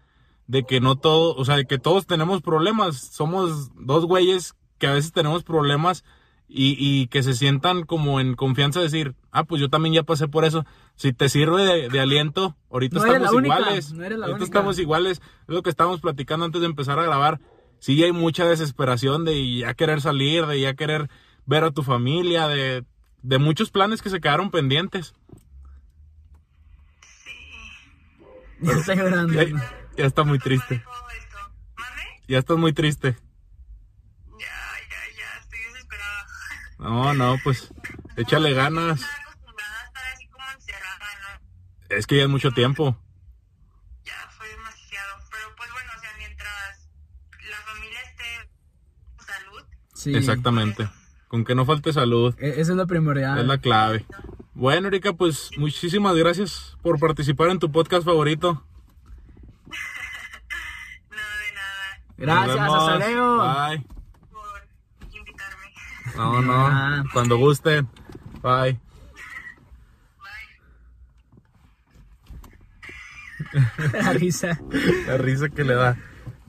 [0.46, 2.96] de que no todo, o sea, de que todos tenemos problemas.
[2.98, 6.04] Somos dos güeyes que a veces tenemos problemas
[6.48, 10.02] y, y que se sientan como en confianza de decir, ah, pues yo también ya
[10.02, 10.64] pasé por eso.
[10.96, 13.92] Si te sirve de, de aliento, ahorita No estamos única, iguales.
[13.92, 14.44] no ahorita única.
[14.44, 15.22] estamos iguales.
[15.46, 17.40] Es lo que estábamos platicando antes de empezar a grabar.
[17.78, 21.08] Sí hay mucha desesperación de ya querer salir, de ya querer
[21.50, 22.84] ver a tu familia, de,
[23.22, 25.14] de muchos planes que se quedaron pendientes.
[28.60, 29.32] Ya está llorando.
[29.32, 30.84] Ya, ya está muy triste.
[32.28, 33.16] Ya estás muy triste.
[34.38, 36.26] Ya, ya, ya, estoy desesperada.
[36.78, 37.74] No, no, pues
[38.16, 39.00] échale ganas.
[39.00, 41.96] Estaba acostumbrada a estar así como encerrada, ¿no?
[41.96, 42.96] Es que ya es mucho tiempo.
[44.04, 45.18] Ya fue demasiado.
[45.32, 46.88] Pero pues bueno, o sea, mientras
[47.50, 48.50] la familia esté
[49.26, 50.14] salud, Sí.
[50.14, 50.88] Exactamente.
[51.30, 52.34] Con que no falte salud.
[52.40, 53.38] E- Eso es lo primordial.
[53.38, 54.04] Es la clave.
[54.54, 58.64] Bueno, Erika, pues muchísimas gracias por participar en tu podcast favorito.
[61.08, 61.16] no
[62.18, 63.36] de nada Gracias, hasta luego.
[63.38, 63.86] Bye.
[64.32, 65.66] por invitarme.
[66.16, 67.04] No, no.
[67.12, 67.88] Cuando gusten.
[68.42, 68.80] Bye.
[73.92, 74.60] La risa.
[75.06, 75.96] La risa que le da.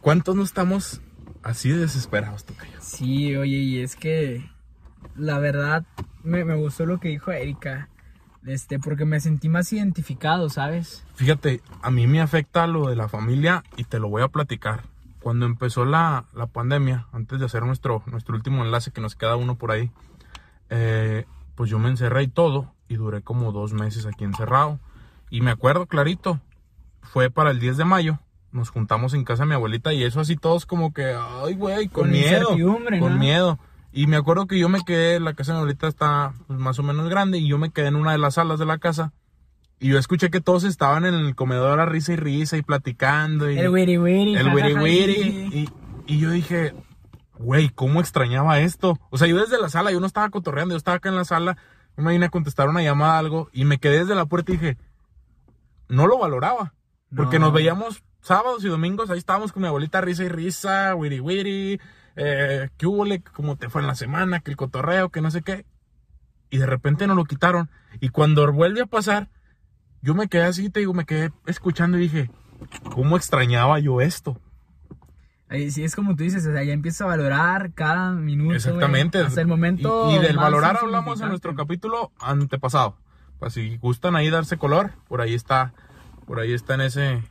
[0.02, 1.02] ¿Cuántos no estamos
[1.44, 2.78] así de desesperados, Tocayo?
[2.82, 4.50] Sí, oye, y es que
[5.16, 5.84] la verdad
[6.24, 7.90] me, me gustó lo que dijo Erika.
[8.46, 11.04] Este, porque me sentí más identificado, ¿sabes?
[11.14, 14.82] Fíjate, a mí me afecta lo de la familia y te lo voy a platicar.
[15.22, 19.36] Cuando empezó la, la pandemia, antes de hacer nuestro, nuestro último enlace, que nos queda
[19.36, 19.92] uno por ahí,
[20.72, 24.80] eh, pues yo me encerré y todo, y duré como dos meses aquí encerrado.
[25.30, 26.40] Y me acuerdo clarito,
[27.04, 28.20] fue para el 10 de mayo,
[28.52, 31.88] nos juntamos en casa de mi abuelita y eso así todos como que, ay güey,
[31.90, 33.10] con, Con miedo, con ¿no?
[33.20, 33.60] miedo.
[33.94, 36.80] Y me acuerdo que yo me quedé, la casa de mi abuelita está pues, más
[36.80, 39.12] o menos grande, y yo me quedé en una de las salas de la casa.
[39.80, 43.50] Y yo escuché que todos estaban en el comedor a risa y risa y platicando.
[43.50, 44.36] Y El wiri wiri.
[44.36, 45.50] el wiri wiri.
[46.08, 46.74] Y, y yo dije,
[47.40, 48.98] güey, ¿cómo extrañaba esto?
[49.10, 51.26] O sea, yo desde la sala, yo no estaba cotorreando, yo estaba acá en la
[51.26, 51.58] sala,
[51.98, 54.58] yo me vine a contestar una llamada, algo, y me quedé desde la puerta y
[54.58, 54.78] dije,
[55.90, 56.74] no lo valoraba.
[57.16, 57.48] Porque No.
[57.48, 61.80] nos veíamos sábados y domingos, ahí estábamos con mi abuelita risa y risa, wiri wiri,
[62.16, 65.42] eh, qué hubo, cómo te fue en la semana, que el cotorreo, que no sé
[65.42, 65.66] qué.
[66.50, 67.70] Y de repente nos lo quitaron.
[68.00, 69.30] Y cuando vuelve a pasar,
[70.02, 72.32] yo me quedé así, te digo, me quedé escuchando y dije,
[72.94, 74.40] ¿cómo extrañaba yo esto?
[75.70, 78.56] Sí es como tú dices, o sea, ya empiezo a valorar cada minuto.
[78.56, 79.18] Exactamente.
[79.18, 80.10] güey, hasta el momento.
[80.10, 82.96] Y, y del valorar hablamos en nuestro capítulo antepasado.
[83.38, 85.74] Pues si gustan ahí darse color, por ahí está,
[86.26, 87.24] por ahí está en ese,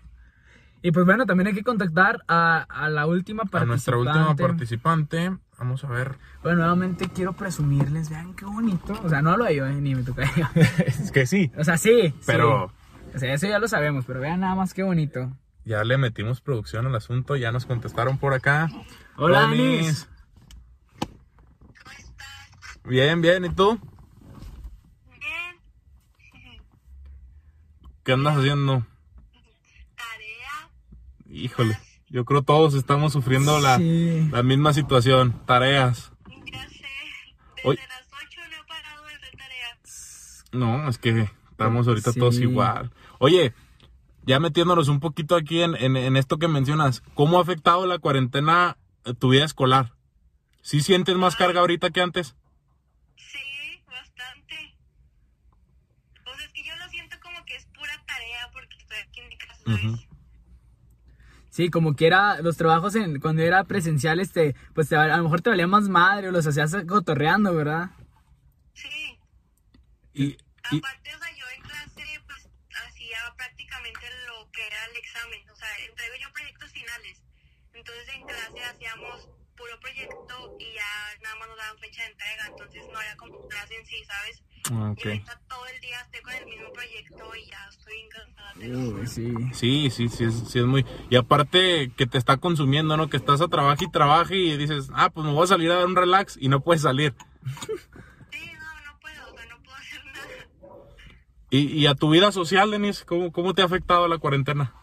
[0.82, 3.66] Y pues bueno, también hay que contactar a, a la última a participante.
[3.66, 5.36] nuestra última participante.
[5.58, 6.16] Vamos a ver.
[6.42, 8.98] Bueno, nuevamente quiero presumirles, vean qué bonito.
[9.04, 10.22] O sea, no lo yo, eh, ni me toca
[10.86, 12.14] es que sí, O sea, sí.
[12.24, 13.16] pero sí.
[13.16, 15.30] O sea, eso ya lo sabemos, pero vean nada más qué bonito.
[15.66, 18.70] ya le metimos producción al asunto, ya nos contestaron por acá.
[19.16, 19.48] Hola.
[19.48, 20.08] Denis.
[21.68, 22.80] ¿Cómo estás?
[22.84, 23.78] Bien, bien, ¿y tú?
[25.10, 25.60] Bien.
[28.02, 28.86] ¿Qué andas haciendo?
[31.30, 31.78] Híjole,
[32.08, 34.28] yo creo todos estamos sufriendo la, Sí.
[34.32, 36.12] la misma situación, tareas.
[36.52, 36.84] Ya sé.
[37.64, 39.78] Desde las 8 no he parado de hacer tarea.
[40.52, 42.18] No, es que estamos ahorita Sí.
[42.18, 42.90] todos igual.
[43.18, 43.54] Oye,
[44.24, 47.98] ya metiéndonos un poquito aquí en, en- en esto que mencionas, ¿cómo ha afectado la
[47.98, 49.92] cuarentena eh, tu vida escolar?
[50.62, 52.34] ¿Sí sientes más carga ahorita que antes?
[53.16, 54.74] Sí, bastante.
[56.26, 59.20] O sea, es que yo lo siento como que es pura tarea porque estoy aquí
[59.20, 60.09] en.
[61.51, 65.24] Sí, como que era los trabajos en, cuando era presencial, este, pues te- a lo
[65.24, 67.90] mejor te valía más madre o los hacías cotorreando, ¿verdad?
[68.72, 69.18] Sí.
[70.14, 70.38] Y, y-
[70.78, 72.48] Aparte, o sea, yo en clase, pues,
[72.86, 75.40] hacía prácticamente lo que era el examen.
[75.51, 77.20] O sea, entrego yo proyectos finales.
[77.74, 79.28] Entonces, en clase hacíamos
[79.61, 80.90] puro proyecto y ya
[81.22, 82.46] nada más nos daban fecha de entrega.
[82.48, 84.42] Entonces, no era como clase en sí, ¿sabes?
[84.72, 85.06] Ah, Y ok.
[85.06, 88.52] ahorita todo el día estoy con el mismo proyecto y ya estoy encantada.
[88.56, 89.34] Uy, sí.
[89.52, 90.84] Sí, sí, sí, es, sí es muy...
[91.11, 93.08] Y aparte que te está consumiendo, ¿no?
[93.08, 95.76] Que estás a trabajar y trabajar y dices, ah, pues me voy a salir a
[95.76, 97.14] dar un relax y no puedes salir.
[98.30, 100.46] Sí, no, no puedo, o sea, no puedo hacer nada.
[101.50, 104.74] Y, y a tu vida social, Denis, ¿cómo, ¿cómo te ha afectado la cuarentena?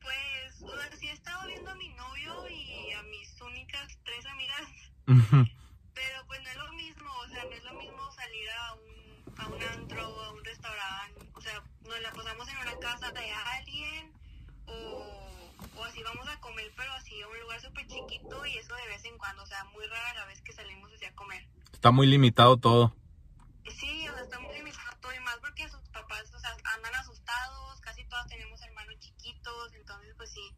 [0.00, 4.26] Pues, o sea, sí he estado viendo a mi novio y a mis únicas tres
[5.06, 9.38] Pero pues no es lo mismo, o sea, no es lo mismo salir a un,
[9.38, 13.12] a un antro o a un restaurante, o sea, nos la pasamos en una casa
[13.12, 14.12] de alguien
[14.66, 18.74] o, o así vamos a comer, pero así a un lugar súper chiquito y eso
[18.74, 21.46] de vez en cuando, o sea, muy rara la vez que salimos así a comer.
[21.72, 22.96] Está muy limitado todo.
[23.68, 26.94] Sí, o sea, está muy limitado todo y más porque sus papás, o sea, andan
[26.96, 30.56] asustados, casi todos tenemos hermanos chiquitos, entonces pues sí,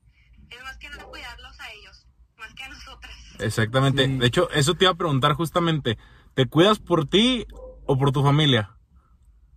[0.48, 2.06] es más que nada cuidarlos a ellos,
[2.38, 3.14] más que a nosotras.
[3.38, 4.06] Exactamente.
[4.06, 4.18] Sí.
[4.18, 5.98] De hecho, eso te iba a preguntar justamente.
[6.34, 7.46] ¿Te cuidas por ti
[7.86, 8.70] o por tu familia?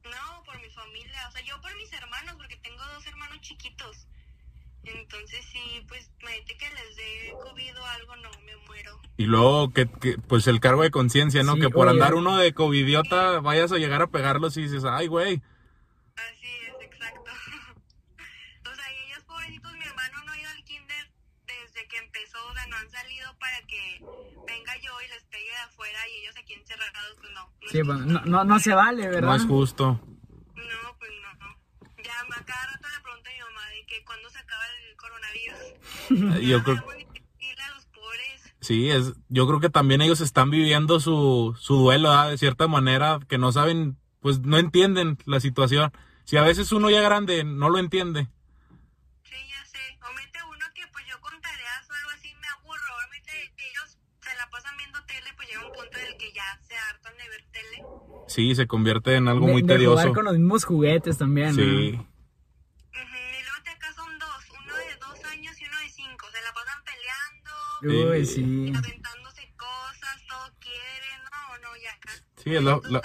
[0.04, 4.08] No, por mi familia, o sea, yo por mis hermanos, porque tengo dos hermanos chiquitos.
[4.84, 9.00] Entonces sí, pues imagínate que les dé COVID o algo, no, me muero.
[9.18, 11.54] Y luego, que, que, pues el cargo de conciencia, ¿no?
[11.54, 11.96] Sí, que por oye.
[11.96, 15.42] andar uno de covidiota vayas a llegar a pegarlos y dices, ay, güey.
[16.16, 17.32] Así es, exacto.
[18.72, 21.12] o sea, y ellos pobrecitos, mi hermano no ha ido al kinder
[21.46, 24.04] desde que empezó, o sea, no han salido para que
[24.48, 27.54] venga yo y les pegue de afuera y ellos aquí encerrados, pues no.
[27.61, 29.30] no Sí, es pues, no, no, no se vale, ¿verdad?
[29.30, 29.86] No es justo.
[29.86, 31.55] No, pues no, no.
[32.03, 34.97] Ya a cada rato le pregunto a mi mamá de que cuándo se acaba el
[34.97, 36.41] coronavirus.
[36.49, 38.53] Yo creo, a los pobres.
[38.59, 42.30] sí, es, yo creo que también ellos están viviendo su, su duelo, ¿verdad?
[42.32, 45.91] de cierta manera, que no saben, pues no entienden la situación.
[46.26, 48.28] Si a veces uno ya grande no lo entiende.
[49.24, 49.99] Sí, ya sé.
[50.09, 52.95] O mete uno que pues yo con tareas o algo así me aburro.
[52.95, 56.17] O mete que ellos se la pasan viendo tele, pues llega un punto en el
[56.17, 57.84] que ya se hartan de ver tele.
[58.32, 59.98] Sí, se convierte en algo de, muy de tedioso.
[60.02, 61.54] jugar con los mismos juguetes también, ¿no?
[61.56, 61.62] Sí.
[61.62, 61.98] Ujú,
[62.94, 66.26] Y luego te acá son dos, uno de dos años y uno de cinco.
[66.32, 68.72] Se la pasan peleando, Uy, Sí.
[69.58, 71.20] cosas, todo quieren.
[71.32, 72.12] No, no, ya acá.
[72.38, 73.02] Sí, es la, la,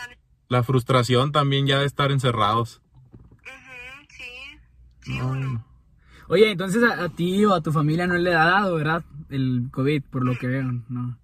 [0.48, 2.80] la frustración también ya de estar encerrados.
[3.32, 4.24] Ujú, sí,
[5.02, 5.50] sí No, no.
[5.50, 5.66] no.
[6.28, 9.04] Oye, entonces a, a ti o a tu familia no le ha dado, ¿verdad?
[9.28, 10.84] El COVID, por lo que veo, ¿no?
[10.88, 11.18] No, no.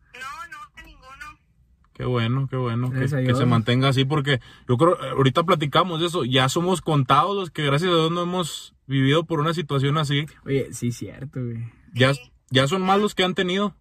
[2.03, 6.25] Qué bueno, qué bueno que, se mantenga así porque yo creo, ahorita platicamos de eso,
[6.25, 10.27] ya somos contados los que gracias a Dios no hemos vivido por una situación así.
[10.45, 11.71] Oye, sí, cierto, güey.
[11.95, 12.11] Ya,
[12.51, 13.77] ya son más los que han tenido.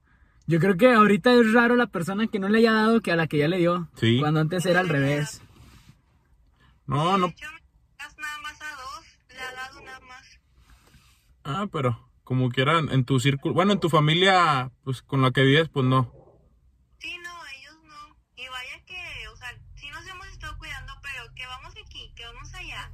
[0.46, 3.16] Yo creo que ahorita es raro la persona que no le haya dado que a
[3.16, 3.90] la que ya le dio.
[3.96, 4.20] Sí.
[4.20, 5.42] Cuando antes era al revés.
[6.86, 7.26] No, no.
[7.28, 10.40] das nada más a dos, le ha dado nada más.
[11.44, 15.42] Ah, pero como quieran, en tu círculo, bueno, en tu familia, pues con la que
[15.42, 16.22] vives, pues no.
[17.00, 18.16] Sí, no, ellos no.
[18.36, 22.24] Y vaya que, o sea, sí nos hemos estado cuidando, pero que vamos aquí, que
[22.26, 22.92] vamos allá.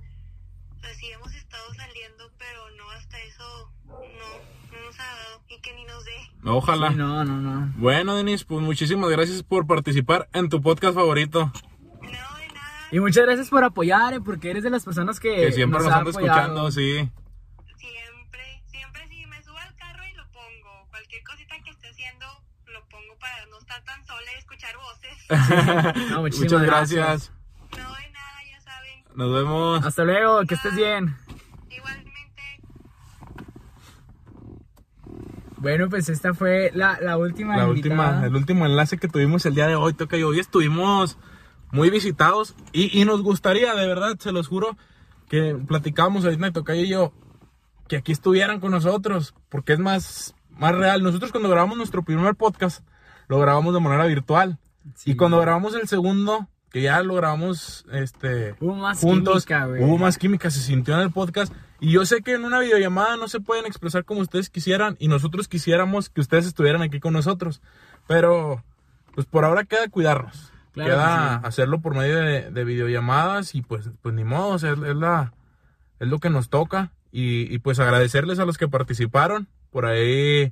[0.77, 5.73] O sea, sí hemos estado saliendo, pero no, hasta eso no, no nos ha que
[5.73, 6.11] ni nos dé.
[6.45, 6.89] Ojalá.
[6.91, 7.73] Sí, no, no, no.
[7.77, 11.51] Bueno, Denis, pues muchísimas gracias por participar en tu podcast favorito.
[12.01, 12.87] No, de nada.
[12.91, 15.91] Y muchas gracias por apoyar, eh, porque eres de las personas que, Que siempre nos
[15.91, 16.09] apoyado.
[16.09, 17.09] escuchando, sí.
[17.77, 20.87] Siempre, siempre si me subo al carro y lo pongo.
[20.89, 22.25] Cualquier cosita que esté haciendo,
[22.67, 25.17] lo pongo para no estar tan sola y escuchar voces.
[26.11, 27.31] No, Muchas muchísimas gracias.
[27.71, 29.03] No, de nada, ya saben.
[29.15, 29.85] Nos vemos.
[29.85, 31.15] Hasta luego, que estés bien.
[35.67, 37.95] Bueno, pues esta fue la, la última La invitada.
[38.13, 41.17] última, el último enlace que tuvimos el día de hoy, toca hoy estuvimos
[41.73, 44.77] muy visitados y, y nos gustaría, de verdad, se los juro,
[45.27, 47.11] que platicamos ahorita Tocayo y yo,
[47.89, 51.03] que aquí estuvieran con nosotros, porque es más, más real.
[51.03, 52.87] Nosotros cuando grabamos nuestro primer podcast,
[53.27, 54.59] lo grabamos de manera virtual.
[54.95, 55.11] Sí.
[55.11, 59.97] Y cuando grabamos el segundo, que ya lo grabamos este, Hubo más juntos, química, hubo
[59.97, 61.51] más química, se sintió en el podcast.
[61.79, 65.07] Y yo sé que en una videollamada no se pueden expresar como ustedes quisieran y
[65.07, 67.61] nosotros quisiéramos que ustedes estuvieran aquí con nosotros.
[68.07, 68.63] Pero,
[69.13, 70.51] pues por ahora queda cuidarnos.
[70.71, 71.47] Claro queda sí.
[71.47, 74.95] hacerlo por medio de, de videollamadas y pues, pues ni modo, o sea, es, es
[74.95, 75.33] la,
[75.99, 76.91] es lo que nos toca.
[77.11, 80.51] Y, y pues agradecerles a los que participaron, por ahí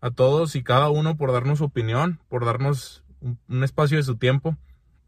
[0.00, 4.02] a todos y cada uno por darnos su opinión, por darnos un, un espacio de
[4.02, 4.56] su tiempo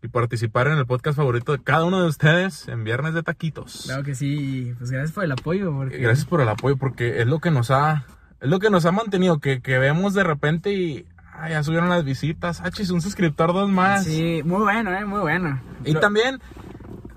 [0.03, 3.83] y participar en el podcast favorito de cada uno de ustedes en Viernes de Taquitos.
[3.87, 5.73] Claro que sí, pues gracias por el apoyo.
[5.73, 5.99] Porque...
[5.99, 8.05] Gracias por el apoyo porque es lo que nos ha
[8.41, 11.89] es lo que nos ha mantenido que, que vemos de repente y ah, ya subieron
[11.89, 14.05] las visitas, ah, chis, un suscriptor dos más.
[14.05, 15.63] Sí, muy bueno, eh, muy bueno.
[15.85, 16.41] Y también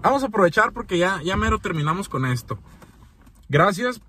[0.01, 2.59] vamos a aprovechar porque ya, ya mero terminamos con esto.
[3.49, 4.01] Gracias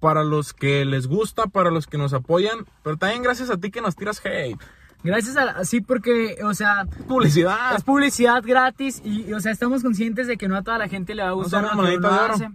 [0.00, 3.70] para los que les gusta, para los que nos apoyan, pero también gracias a ti
[3.70, 4.58] que nos tiras hate.
[5.04, 7.74] Gracias a la- sí, porque, o sea, Publicidad.
[7.76, 10.88] es publicidad gratis y, y, o sea, estamos conscientes de que no a toda la
[10.88, 12.48] gente le va a gustar somos lo que uno hace.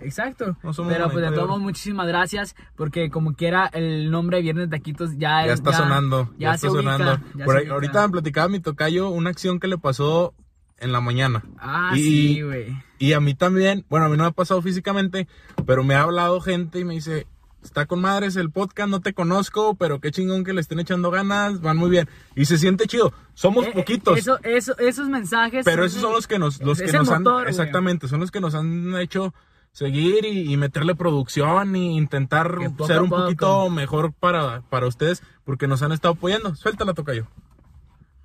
[0.00, 0.56] Exacto.
[0.62, 4.70] No Pero pues de todos modos, muchísimas gracias porque como quiera el nombre de Viernes
[4.70, 7.26] Taquitos ya Ya está sonando, ya, está se ubica, sonando.
[7.34, 10.34] ya Por se ahí- ahorita me platicaba mi tocayo una acción que le pasó
[10.78, 11.42] en la mañana.
[11.58, 11.98] Ah, Y-
[12.36, 12.76] sí, güey.
[13.00, 15.26] Y a mí también, bueno, a mí no me ha pasado físicamente,
[15.66, 17.26] pero me ha hablado gente y me dice,
[17.62, 21.10] está con madres el podcast, no te conozco, pero qué chingón que le estén echando
[21.10, 22.08] ganas, van muy bien.
[22.34, 25.64] Y se siente chido, somos Eh, eh, poquitos, Eso, eso, esos mensajes.
[25.64, 28.40] pero esos son los que nos, los que nos motor, han, exactamente, son los que
[28.40, 29.34] nos han hecho
[29.72, 32.56] seguir y, y meterle producción y intentar
[32.86, 36.54] ser un poquito mejor para, para ustedes, porque nos han estado apoyando.
[36.56, 37.26] Suéltala, tocayo.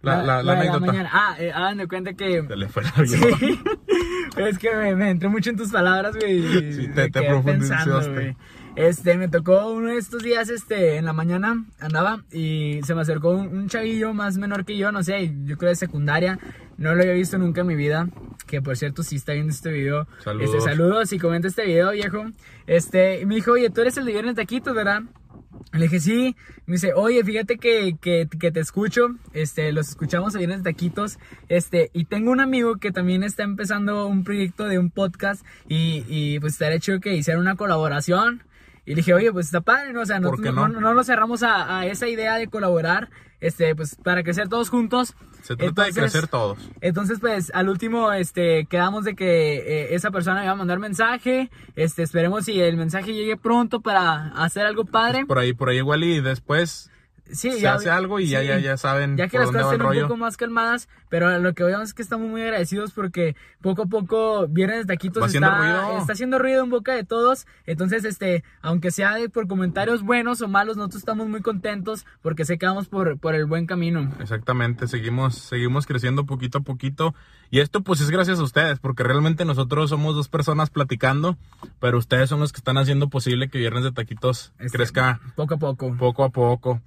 [0.02, 0.80] La, la, la anécdota.
[0.86, 1.10] mañana.
[1.14, 2.46] Ah, eh, de cuenta que.
[2.46, 3.40] Se le fue avión.
[3.40, 3.60] Sí.
[4.36, 6.74] Es que me, me entré mucho en tus palabras, güey.
[6.74, 7.90] Sí, te- te profundizaste.
[7.90, 8.38] pensando, güey.
[8.76, 13.02] Este, me tocó uno de estos días, este, en la mañana andaba y se me
[13.02, 16.40] acercó un, un chavillo más menor que yo, no sé, yo creo de secundaria,
[16.78, 18.10] no lo había visto nunca en mi vida,
[18.48, 20.46] que por cierto si está viendo este video, Saludos.
[20.56, 22.26] este, saludos y comenta este video, viejo,
[22.66, 25.04] este, y me dijo, oye, tú eres el de Viernes Taquitos, ¿verdad?
[25.72, 26.36] Le dije, sí.
[26.66, 29.08] Me dice, oye, fíjate que, que, que te escucho.
[29.34, 31.18] Este, los escuchamos a Viernes de Taquitos.
[31.50, 35.44] Este, y tengo un amigo que también está empezando un proyecto de un podcast.
[35.68, 38.44] Y, y pues estaría hecho que hiciera una colaboración.
[38.86, 40.02] Y le dije, oye, pues está padre, ¿no?
[40.02, 40.74] O sea, ¿Por nosotros qué no, no?
[40.76, 43.10] no, no nos cerramos a, a esa idea de colaborar.
[43.40, 45.16] Este, pues para crecer todos juntos.
[45.42, 46.58] Se trata de Entonces- crecer todos.
[46.80, 50.80] entonces, pues, al último, este, quedamos de que eh, esa persona me va a mandar
[50.80, 51.50] mensaje.
[51.76, 55.26] Este, esperemos si el mensaje llegue pronto para hacer algo padre.
[55.26, 56.90] Por ahí, por ahí igual y después
[57.32, 58.48] Sí, se hace algo y ya, sí.
[58.48, 61.40] ya, ya saben Ya que por las dónde cosas estén un poco más calmadas, pero
[61.40, 65.34] lo que veamos es que estamos muy agradecidos porque poco a poco Viernes de Taquitos
[65.34, 67.48] está haciendo ruido en boca de todos.
[67.66, 72.44] Entonces, este, aunque sea de- por comentarios buenos o malos, nosotros estamos muy contentos porque
[72.46, 74.12] sé que vamos por, por el buen camino.
[74.20, 77.16] Exactamente, seguimos, seguimos creciendo poquito a poquito.
[77.50, 81.38] Y esto pues es gracias a ustedes, porque realmente nosotros somos dos personas platicando,
[81.80, 85.54] pero ustedes son los que están haciendo posible que Viernes de Taquitos Este, crezca Poco
[85.54, 85.96] a poco.
[85.98, 86.82] poco a poco.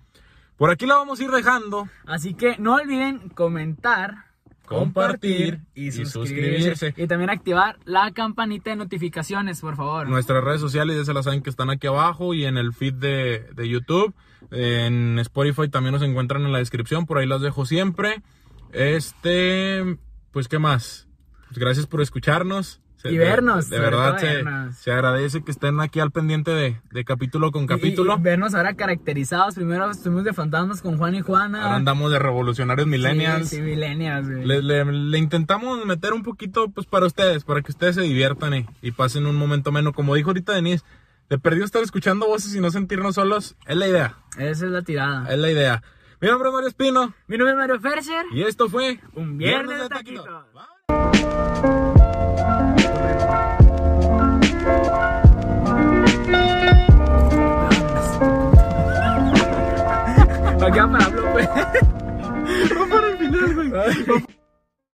[0.56, 1.88] Por aquí la vamos a ir dejando.
[2.06, 4.26] Así que no olviden comentar,
[4.66, 6.74] Compartir y y suscribirse.
[6.74, 6.94] suscribirse.
[6.96, 10.08] Y también activar la campanita de notificaciones, por favor.
[10.08, 12.94] Nuestras redes sociales ya se las saben que están aquí abajo y en el feed
[12.94, 14.12] de, de YouTube.
[14.50, 18.22] En Spotify también nos encuentran en la descripción, por ahí las dejo siempre.
[18.72, 19.98] Este,
[20.32, 21.08] pues qué más.
[21.48, 22.80] Pues gracias por escucharnos.
[23.10, 24.76] Y vernos, De, verdad se, vernos.
[24.76, 28.16] se agradece que estén aquí al pendiente de, de capítulo con capítulo.
[28.18, 29.54] Y, vernos ahora caracterizados.
[29.54, 31.62] Primero estuvimos de fantasmas con Juan y Juana.
[31.64, 33.48] Ahora andamos de revolucionarios millennials.
[33.48, 34.44] Sí, sí, millennials, güey.
[34.46, 38.54] Le, le- le intentamos meter un poquito pues para ustedes, para que ustedes se diviertan
[38.54, 39.92] y, y pasen un momento menos.
[39.94, 40.84] Como dijo ahorita Denise,
[41.28, 44.82] de perdido estar escuchando voces y no sentirnos solos, es la idea, Esa es la
[44.82, 45.32] tirada.
[45.32, 45.82] es la idea.
[46.20, 48.24] Mi nombre es Mario Espino Mi nombre es Mario Ferser.
[48.32, 50.24] y esto fue Un viernes de taquitos.
[50.88, 51.85] Bye.
[60.76, 61.48] Para hablar, pues.
[62.74, 64.35] No para el final, güey.